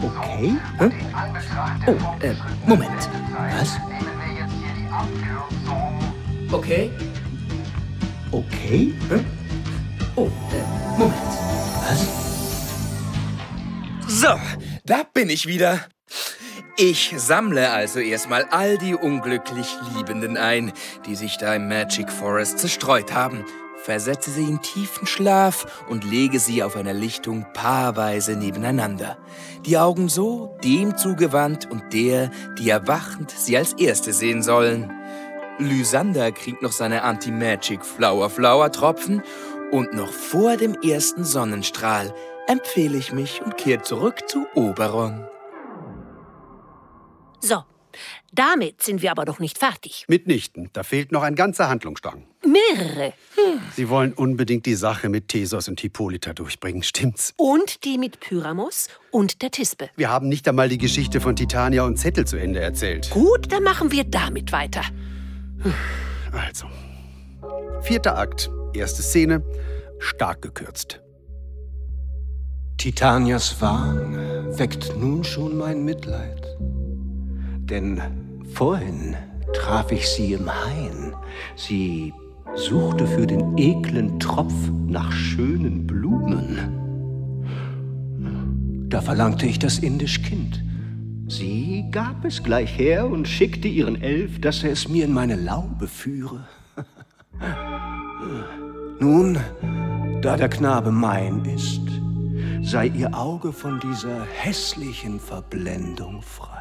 [0.00, 0.56] Okay?
[0.78, 2.34] Und in Anbetracht der Oh, äh,
[2.66, 2.90] Moment.
[3.58, 3.78] Was?
[3.88, 5.98] nehmen wir jetzt hier die Abkürzung.
[6.52, 6.90] Okay.
[8.30, 8.94] Okay?
[10.16, 11.14] Oh, äh, Moment.
[14.06, 14.28] So,
[14.84, 15.80] da bin ich wieder.
[16.80, 19.66] Ich sammle also erstmal all die unglücklich
[19.96, 20.72] Liebenden ein,
[21.06, 23.44] die sich da im Magic Forest zerstreut haben,
[23.82, 29.18] versetze sie in tiefen Schlaf und lege sie auf einer Lichtung paarweise nebeneinander.
[29.66, 34.92] Die Augen so dem zugewandt und der, die erwachend sie als Erste sehen sollen.
[35.58, 39.24] Lysander kriegt noch seine Anti-Magic Flower Flower Tropfen
[39.72, 42.14] und noch vor dem ersten Sonnenstrahl
[42.46, 45.26] empfehle ich mich und kehre zurück zu Oberon.
[47.40, 47.64] So,
[48.32, 50.04] damit sind wir aber noch nicht fertig.
[50.08, 50.70] Mitnichten.
[50.72, 52.26] Da fehlt noch ein ganzer Handlungsstrang.
[52.44, 53.12] Mehrere.
[53.74, 57.34] Sie wollen unbedingt die Sache mit Thesos und Hippolyta durchbringen, stimmt's?
[57.36, 59.90] Und die mit Pyramos und der Tispe.
[59.96, 63.10] Wir haben nicht einmal die Geschichte von Titania und Zettel zu Ende erzählt.
[63.10, 64.82] Gut, dann machen wir damit weiter.
[66.32, 66.66] Also.
[67.82, 69.42] Vierter Akt, erste Szene,
[69.98, 71.00] stark gekürzt.
[72.76, 76.47] Titanias Wahn weckt nun schon mein Mitleid.
[77.70, 78.02] Denn
[78.54, 79.16] vorhin
[79.52, 81.14] traf ich sie im Hain.
[81.56, 82.14] Sie
[82.54, 84.54] suchte für den eklen Tropf
[84.86, 86.56] nach schönen Blumen.
[88.88, 90.64] Da verlangte ich das indisch Kind.
[91.26, 95.36] Sie gab es gleich her und schickte ihren Elf, dass er es mir in meine
[95.36, 96.46] Laube führe.
[98.98, 99.36] Nun,
[100.22, 101.82] da der Knabe mein ist,
[102.62, 106.57] sei ihr Auge von dieser hässlichen Verblendung frei.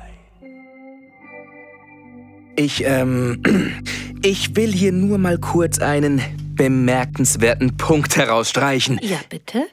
[2.57, 3.43] Ich, ähm,
[4.23, 6.21] ich will hier nur mal kurz einen
[6.55, 8.99] bemerkenswerten Punkt herausstreichen.
[9.03, 9.67] Ja, bitte?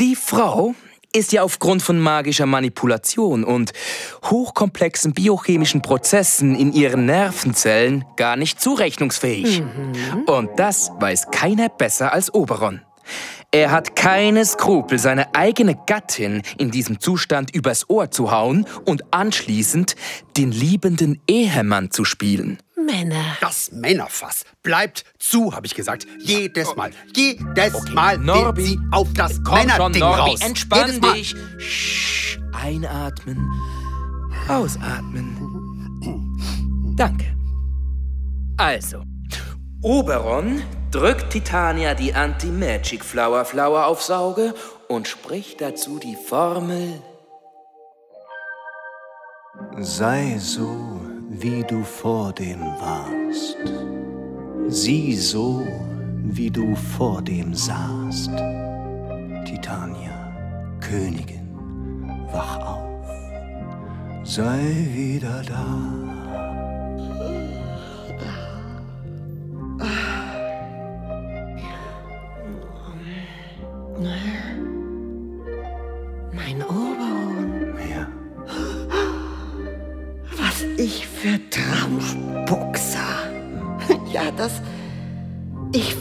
[0.00, 0.74] Die Frau
[1.12, 3.72] ist ja aufgrund von magischer Manipulation und
[4.24, 9.62] hochkomplexen biochemischen Prozessen in ihren Nervenzellen gar nicht zurechnungsfähig.
[10.26, 12.80] Und das weiß keiner besser als Oberon.
[13.54, 19.14] Er hat keine Skrupel, seine eigene Gattin in diesem Zustand übers Ohr zu hauen und
[19.14, 19.94] anschließend
[20.36, 22.58] den liebenden Ehemann zu spielen.
[22.74, 23.22] Männer.
[23.40, 26.04] Das Männerfass bleibt zu, habe ich gesagt.
[26.18, 26.90] Jedes Mal.
[27.14, 30.40] Jedes Mal Norbi, geht sie auf das Komm schon, Männerding Norbi, raus.
[30.40, 31.12] entspann Jedes Mal.
[31.14, 31.36] dich.
[31.58, 33.48] Shh, einatmen,
[34.48, 35.36] ausatmen.
[36.96, 37.36] Danke.
[38.56, 39.04] Also,
[39.80, 40.60] Oberon
[40.94, 44.54] drückt Titania die Anti-Magic Flower Flower aufs Auge
[44.86, 47.02] und spricht dazu die Formel
[49.78, 53.56] Sei so, wie du vordem warst.
[54.68, 55.66] Sieh so,
[56.22, 58.30] wie du vordem sahst.
[59.46, 60.32] Titania,
[60.80, 61.48] Königin,
[62.32, 63.08] wach auf.
[64.22, 64.60] Sei
[64.92, 66.03] wieder da.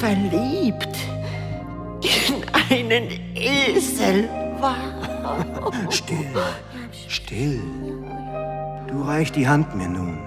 [0.04, 0.98] Verliebt
[2.02, 4.28] in einen Esel
[4.60, 4.76] war.
[5.90, 6.28] Still,
[7.08, 7.62] still.
[8.90, 10.18] Du reich die Hand mir nun.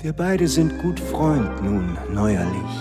[0.00, 2.72] Wir beide sind gut Freund nun, neuerlich.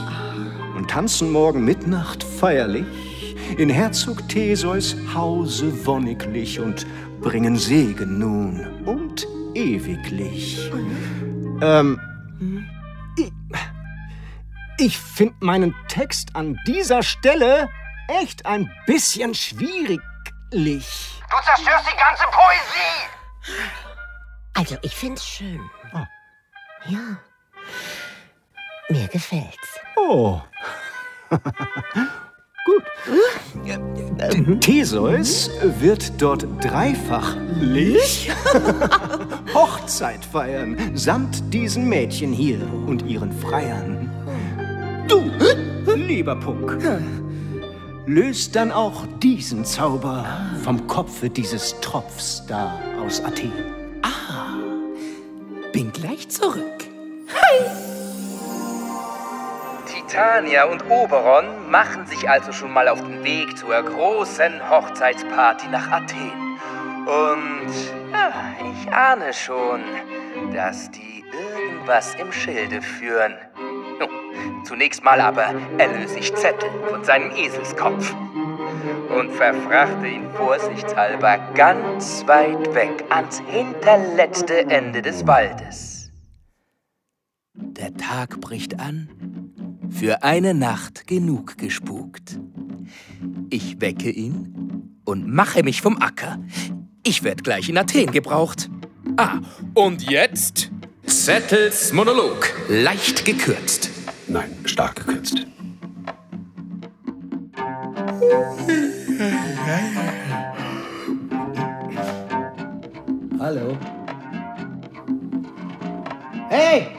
[0.76, 6.88] Und tanzen morgen Mitternacht feierlich in Herzog Theseus Hause wonniglich und
[7.22, 10.72] bringen Segen nun und ewiglich.
[11.62, 12.00] Ähm,
[14.82, 17.70] ich, finde meinen Text an dieser Stelle
[18.08, 20.02] echt ein bisschen schwierig.
[20.52, 20.58] Du
[21.46, 23.08] zerstörst die ganze Poesie!
[24.54, 25.62] Also, ich find's schön.
[26.88, 27.18] Ja.
[28.90, 29.80] Mir gefällt's.
[29.96, 30.42] Oh.
[32.66, 32.84] Gut.
[34.62, 38.32] Theseus wird dort dreifachlich
[39.54, 44.21] Hochzeit feiern, samt diesen Mädchen hier und ihren Freiern.
[45.12, 45.30] Du,
[45.94, 46.78] lieber Puck,
[48.06, 50.26] löst dann auch diesen Zauber
[50.64, 53.52] vom Kopfe dieses Tropfs da aus Athen.
[55.74, 56.86] Bin gleich zurück.
[59.86, 65.92] Titania und Oberon machen sich also schon mal auf den Weg zur großen Hochzeitsparty nach
[65.92, 66.32] Athen.
[67.02, 67.74] Und
[68.14, 68.32] ja,
[68.72, 69.82] ich ahne schon,
[70.54, 71.26] dass die
[71.60, 73.34] irgendwas im Schilde führen.
[74.64, 78.16] Zunächst mal aber erlöse ich Zettel von seinem Eselskopf
[79.18, 86.12] und verfrachte ihn vorsichtshalber ganz weit weg ans hinterletzte Ende des Waldes.
[87.54, 89.10] Der Tag bricht an.
[89.90, 92.40] Für eine Nacht genug gespukt.
[93.50, 96.40] Ich wecke ihn und mache mich vom Acker.
[97.04, 98.70] Ich werde gleich in Athen gebraucht.
[99.18, 99.40] Ah,
[99.74, 100.72] und jetzt
[101.06, 102.50] Zettels Monolog.
[102.70, 103.91] Leicht gekürzt.
[104.32, 105.46] Nein, stark gekürzt.
[113.40, 113.78] Hallo.
[116.50, 116.96] Hey!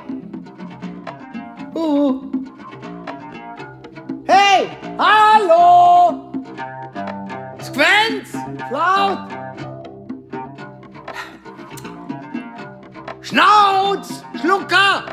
[1.74, 2.20] Uh.
[4.26, 4.68] Hey!
[4.98, 6.30] Hallo!
[7.60, 8.34] Squenz!
[8.70, 9.20] Laut!
[13.22, 14.22] Schnauz!
[14.38, 15.11] Schlucker!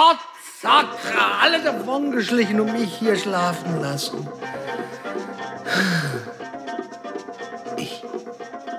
[0.00, 0.18] Herrgott,
[0.62, 1.40] Sakra!
[1.42, 4.26] Alle davongeschlichen und mich hier schlafen lassen.
[7.76, 8.02] Ich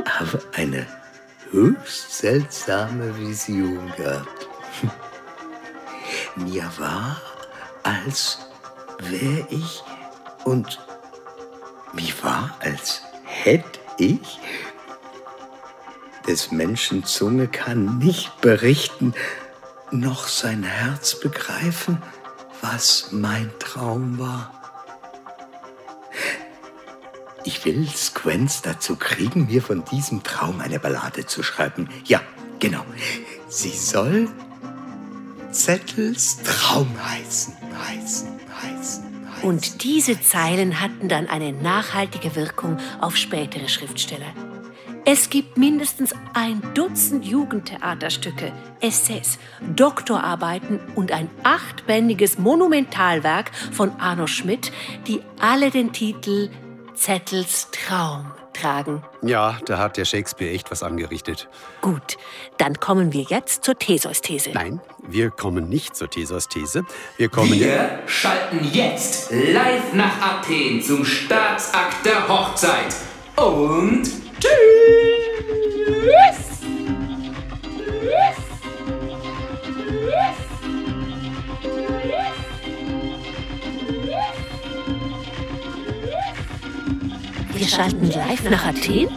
[0.07, 0.87] habe eine
[1.51, 4.47] höchst seltsame Vision gehabt.
[6.35, 7.21] Mir war,
[7.83, 8.39] als
[8.99, 9.83] wäre ich
[10.43, 10.79] und
[11.93, 14.39] mir war, als hätte ich
[16.27, 19.13] des Menschen Zunge kann nicht berichten,
[19.91, 22.01] noch sein Herz begreifen,
[22.61, 24.53] was mein Traum war.
[27.43, 31.89] Ich will Squenz dazu kriegen, mir von diesem Traum eine Ballade zu schreiben.
[32.05, 32.21] Ja,
[32.59, 32.85] genau.
[33.49, 34.29] Sie soll
[35.51, 37.53] Zettels Traum heißen,
[37.87, 38.29] heißen,
[38.61, 39.11] heißen.
[39.41, 44.33] Und diese Zeilen hatten dann eine nachhaltige Wirkung auf spätere Schriftsteller.
[45.03, 49.39] Es gibt mindestens ein Dutzend Jugendtheaterstücke, Essays,
[49.75, 54.71] Doktorarbeiten und ein achtbändiges Monumentalwerk von Arno Schmidt,
[55.07, 56.49] die alle den Titel
[56.93, 59.03] Zettels Traum tragen.
[59.23, 61.49] Ja, da hat der Shakespeare echt was angerichtet.
[61.81, 62.17] Gut,
[62.59, 64.51] dann kommen wir jetzt zur Theseus-These.
[64.53, 66.83] Nein, wir kommen nicht zur Theseus-These.
[67.17, 67.51] Wir kommen.
[67.53, 72.95] Wir schalten jetzt live nach Athen zum Staatsakt der Hochzeit.
[73.35, 74.20] Und!
[87.53, 89.07] Wir schalten live nach Athen?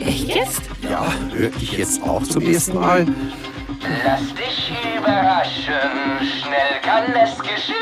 [0.00, 0.62] Echt jetzt?
[0.82, 3.06] Ja, höre ich jetzt auch zum ersten Mal.
[4.04, 5.72] Lass dich überraschen,
[6.20, 7.80] schnell kann es geschehen.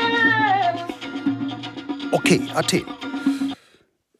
[2.11, 2.85] Okay, Athen.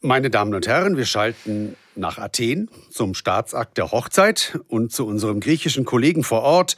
[0.01, 5.39] Meine Damen und Herren, wir schalten nach Athen zum Staatsakt der Hochzeit und zu unserem
[5.39, 6.75] griechischen Kollegen vor Ort,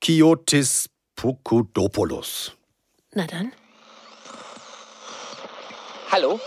[0.00, 2.52] Pokiotis Poukoudopoulos.
[3.14, 3.52] Na dann.
[6.10, 6.40] Hallo,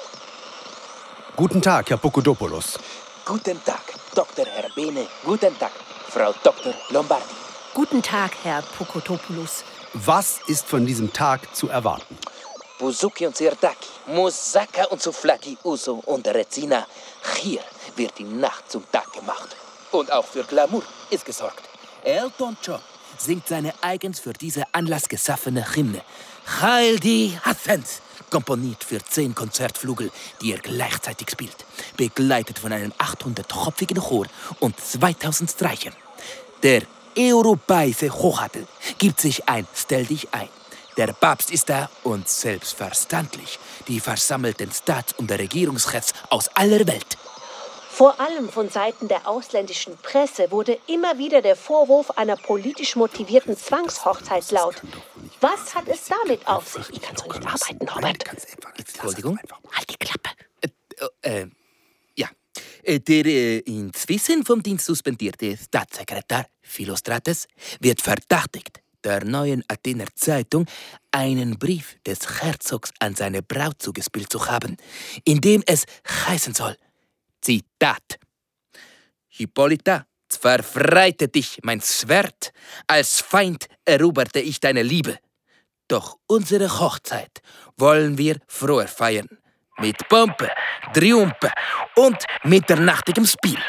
[1.35, 2.79] Guten Tag, Herr Poukoudopoulos.
[3.25, 3.81] guten Tag,
[4.15, 4.45] Dr.
[4.45, 5.71] Herbene, guten Tag,
[6.07, 6.73] Frau Dr.
[6.91, 7.25] Lombardi.
[7.73, 9.63] Guten Tag, Herr Pokotopoulos.
[9.93, 12.17] Was ist von diesem Tag zu erwarten?
[12.77, 16.85] Buzuki und Sirtaki, Musaka und Souflaki, Uso und Rezina.
[17.41, 17.61] Hier
[17.95, 19.55] wird die Nacht zum Tag gemacht.
[19.91, 21.63] Und auch für Glamour ist gesorgt.
[22.03, 22.81] Elton John
[23.17, 26.01] singt seine eigens für diese Anlass geschaffene Hymne.
[26.61, 30.11] Heil die Athens, komponiert für zehn Konzertflügel,
[30.41, 31.65] die er gleichzeitig spielt,
[31.95, 34.27] begleitet von einem 800-tropfigen Chor
[34.59, 35.93] und 2000 Streichern.
[36.61, 36.81] Der
[37.17, 38.67] europäische Hochadel
[38.97, 40.49] gibt sich ein, stell dich ein.
[40.97, 47.17] Der Papst ist da und selbstverständlich die versammelten Staats- und Regierungschefs aus aller Welt.
[47.89, 53.55] Vor allem von Seiten der ausländischen Presse wurde immer wieder der Vorwurf einer politisch motivierten
[53.57, 54.75] Zwangshochzeit laut.
[55.39, 56.89] Was hat es damit auf sich?
[56.89, 58.23] Ich kann so nicht arbeiten, Norbert.
[58.77, 59.39] Entschuldigung?
[59.71, 60.29] Halt die Klappe.
[61.21, 61.47] Äh,
[62.15, 62.27] ja.
[62.83, 67.47] Äh, Der äh, inzwischen vom Dienst suspendierte Staatssekretär Philostrates
[67.79, 70.65] wird verdächtigt, der neuen Athener Zeitung
[71.11, 74.75] einen Brief des Herzogs an seine Braut zugespielt zu haben,
[75.23, 75.85] in dem es
[76.27, 76.75] heißen soll,
[77.41, 78.19] Zitat,
[79.27, 82.51] Hippolyta, zwar freite dich mein Schwert,
[82.87, 85.17] als Feind eroberte ich deine Liebe,
[85.87, 87.41] doch unsere Hochzeit
[87.77, 89.29] wollen wir froher feiern,
[89.77, 90.49] mit Pompe,
[90.93, 91.51] Triumphe
[91.95, 93.59] und mitternachtigem Spiel.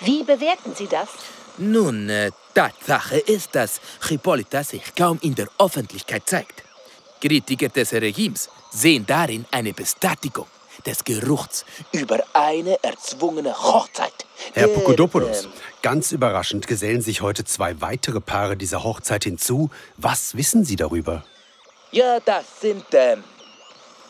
[0.00, 1.08] Wie bewerten Sie das?
[1.58, 6.62] Nun, äh, Tatsache ist, dass Hippolyta sich kaum in der Öffentlichkeit zeigt.
[7.20, 10.46] Kritiker des Regimes sehen darin eine Bestätigung
[10.86, 14.12] des Geruchs über eine erzwungene Hochzeit.
[14.54, 15.52] Herr Der, Pokodopoulos, ähm,
[15.82, 19.70] ganz überraschend gesellen sich heute zwei weitere Paare dieser Hochzeit hinzu.
[19.96, 21.24] Was wissen Sie darüber?
[21.90, 23.24] Ja, das sind ähm,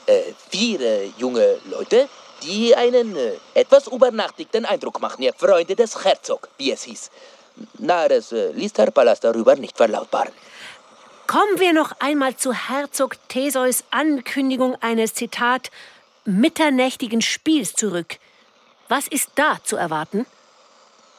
[0.07, 2.09] äh, vier äh, junge Leute,
[2.43, 5.23] die einen äh, etwas übernachtigten Eindruck machen.
[5.23, 7.11] Ja, Freunde des Herzog, wie es hieß.
[7.79, 10.33] Nahes äh, ließ Herr Pallas darüber nicht verlautbaren.
[11.27, 15.71] Kommen wir noch einmal zu Herzog Theseus Ankündigung eines, Zitat,
[16.25, 18.17] mitternächtigen Spiels zurück.
[18.89, 20.25] Was ist da zu erwarten?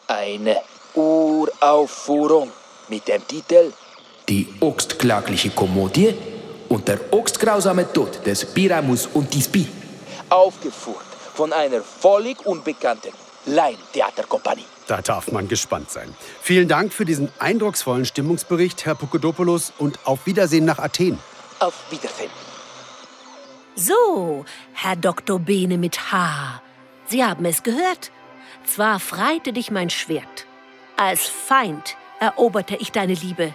[0.08, 0.58] Eine
[0.96, 2.52] Uraufführung
[2.88, 3.72] mit dem Titel
[4.28, 6.16] Die Obstklagliche Komödie
[6.70, 9.68] und der Obstgrausame Tod des Pyramus und Tispi.
[10.30, 13.14] aufgeführt von einer völlig unbekannten
[13.46, 14.66] Laientheaterkompanie.
[14.90, 16.16] Da darf man gespannt sein.
[16.42, 21.20] Vielen Dank für diesen eindrucksvollen Stimmungsbericht, Herr Pokodopoulos, und auf Wiedersehen nach Athen.
[21.60, 22.32] Auf Wiedersehen.
[23.76, 25.38] So, Herr Dr.
[25.38, 26.64] Bene mit H.
[27.06, 28.10] Sie haben es gehört.
[28.66, 30.48] Zwar freite dich mein Schwert,
[30.98, 33.54] als Feind eroberte ich deine Liebe.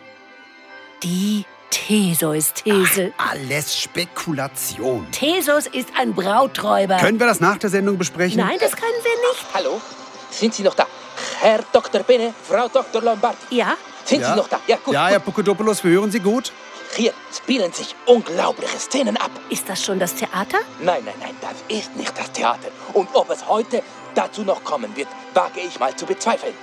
[1.02, 3.12] Die Theseus-These.
[3.18, 5.04] Alles Spekulation.
[5.10, 6.98] Theseus ist ein Brauträuber.
[6.98, 8.38] Können wir das nach der Sendung besprechen?
[8.38, 9.44] Nein, das können wir nicht.
[9.52, 9.80] Hallo?
[10.30, 10.86] Sind Sie noch da?
[11.44, 12.02] Herr Dr.
[12.04, 13.02] Bene, Frau Dr.
[13.02, 13.36] Lombard.
[13.50, 13.76] Ja?
[14.02, 14.30] Sind ja?
[14.30, 14.60] Sie noch da?
[14.66, 14.94] Ja, gut.
[14.94, 16.50] Ja, Herr Pokodopoulos, wir hören Sie gut.
[16.96, 19.30] Hier spielen sich unglaubliche Szenen ab.
[19.50, 20.60] Ist das schon das Theater?
[20.80, 22.68] Nein, nein, nein, das ist nicht das Theater.
[22.94, 23.82] Und ob es heute
[24.14, 26.54] dazu noch kommen wird, wage ich mal zu bezweifeln.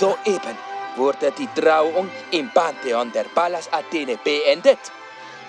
[0.00, 0.58] Soeben
[0.96, 4.80] wurde die Trauung im Pantheon der Pallas Athene beendet.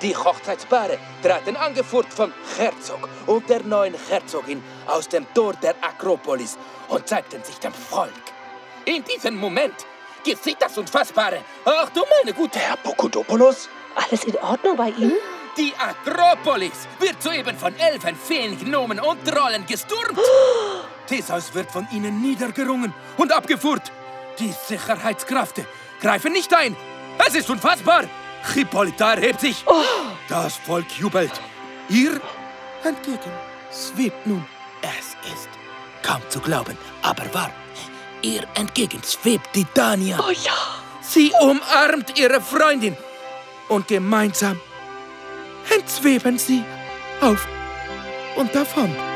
[0.04, 6.56] Die Hochzeitspaare traten angeführt vom Herzog und der neuen Herzogin aus dem Tor der Akropolis
[6.88, 8.29] und zeigten sich dem Volk.
[8.90, 9.86] In diesem Moment
[10.26, 11.44] geschieht das Unfassbare.
[11.64, 13.70] Ach du meine gute Herr Pokodopoulos.
[13.96, 15.14] Alles in Ordnung bei Ihnen?
[15.56, 20.18] Die Akropolis wird soeben von Elfen, Feen, Gnomen und Trollen gestürmt.
[21.06, 23.92] Theseus wird von ihnen niedergerungen und abgeführt.
[24.40, 25.68] Die Sicherheitskräfte
[26.02, 26.76] greifen nicht ein.
[27.28, 28.06] Es ist unfassbar.
[28.56, 29.64] Hippolyta erhebt sich.
[30.28, 31.40] Das Volk jubelt.
[31.90, 32.20] Ihr
[32.84, 33.34] entgegen
[33.72, 34.44] schwebt nun.
[34.82, 35.50] Es ist
[36.02, 37.52] kaum zu glauben, aber wahr.
[38.22, 40.20] Ihr entgegen schwebt Titania.
[40.20, 40.54] Oh ja.
[41.02, 42.96] Sie umarmt ihre Freundin
[43.70, 44.60] und gemeinsam
[45.70, 46.64] entschweben sie
[47.22, 47.48] auf
[48.36, 49.09] und davon.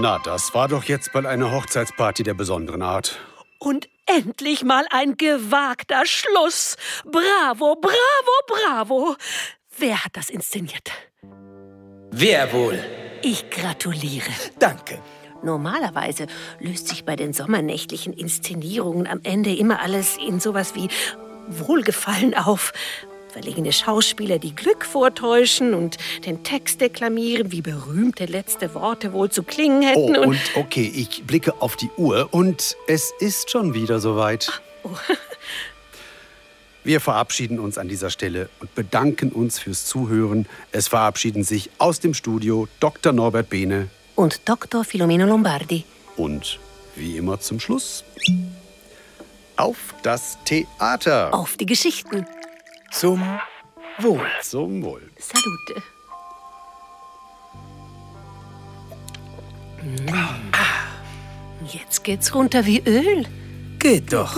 [0.00, 3.18] Na, das war doch jetzt mal eine Hochzeitsparty der besonderen Art.
[3.58, 6.76] Und endlich mal ein gewagter Schluss.
[7.04, 7.96] Bravo, bravo,
[8.46, 9.16] bravo.
[9.76, 10.92] Wer hat das inszeniert?
[12.12, 12.78] Wer wohl?
[13.22, 14.30] Ich gratuliere.
[14.60, 15.02] Danke.
[15.42, 16.28] Normalerweise
[16.60, 20.88] löst sich bei den sommernächtlichen Inszenierungen am Ende immer alles in sowas wie
[21.48, 22.72] Wohlgefallen auf.
[23.32, 29.42] Verlegene Schauspieler, die Glück vortäuschen und den Text deklamieren, wie berühmte letzte Worte wohl zu
[29.42, 30.16] klingen hätten.
[30.16, 34.62] Oh, und okay, ich blicke auf die Uhr und es ist schon wieder soweit.
[34.82, 34.90] Oh.
[36.84, 40.46] Wir verabschieden uns an dieser Stelle und bedanken uns fürs Zuhören.
[40.72, 43.12] Es verabschieden sich aus dem Studio Dr.
[43.12, 44.84] Norbert Behne und Dr.
[44.84, 45.84] Filomeno Lombardi.
[46.16, 46.58] und
[46.96, 48.04] wie immer zum Schluss
[49.56, 51.34] auf das Theater.
[51.34, 52.24] Auf die Geschichten.
[52.90, 53.22] Zum
[53.98, 54.26] Wohl.
[54.42, 55.02] Zum Wohl.
[55.18, 55.82] Salute.
[61.72, 63.26] Jetzt geht's runter wie Öl.
[63.78, 64.36] Geht doch.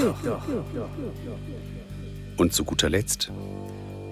[2.37, 3.31] Und zu guter Letzt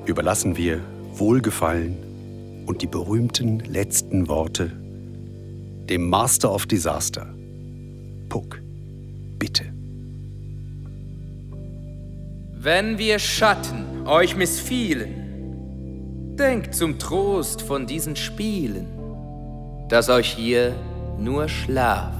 [0.06, 0.80] überlassen wir
[1.12, 4.70] Wohlgefallen und die berühmten letzten Worte
[5.88, 7.34] dem Master of Disaster.
[8.28, 8.60] Puck,
[9.38, 9.77] bitte.
[12.70, 18.86] Wenn wir Schatten euch missfielen, denkt zum Trost von diesen Spielen,
[19.88, 20.74] dass euch hier
[21.18, 22.12] nur Schlaf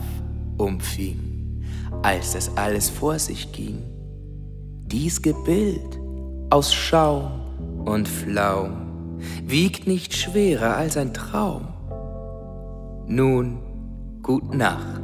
[0.57, 1.67] umfing.
[2.03, 3.83] als es alles vor sich ging.
[4.87, 6.01] Dies Gebild
[6.49, 11.69] aus Schaum und Flaum wiegt nicht schwerer als ein Traum.
[13.07, 13.59] Nun,
[14.23, 15.03] gut Nacht.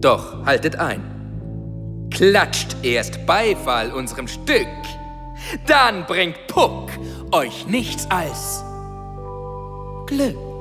[0.00, 1.21] Doch haltet ein.
[2.22, 4.68] Klatscht erst Beifall unserem Stück,
[5.66, 6.88] dann bringt Puck
[7.32, 8.62] euch nichts als
[10.06, 10.51] Glück.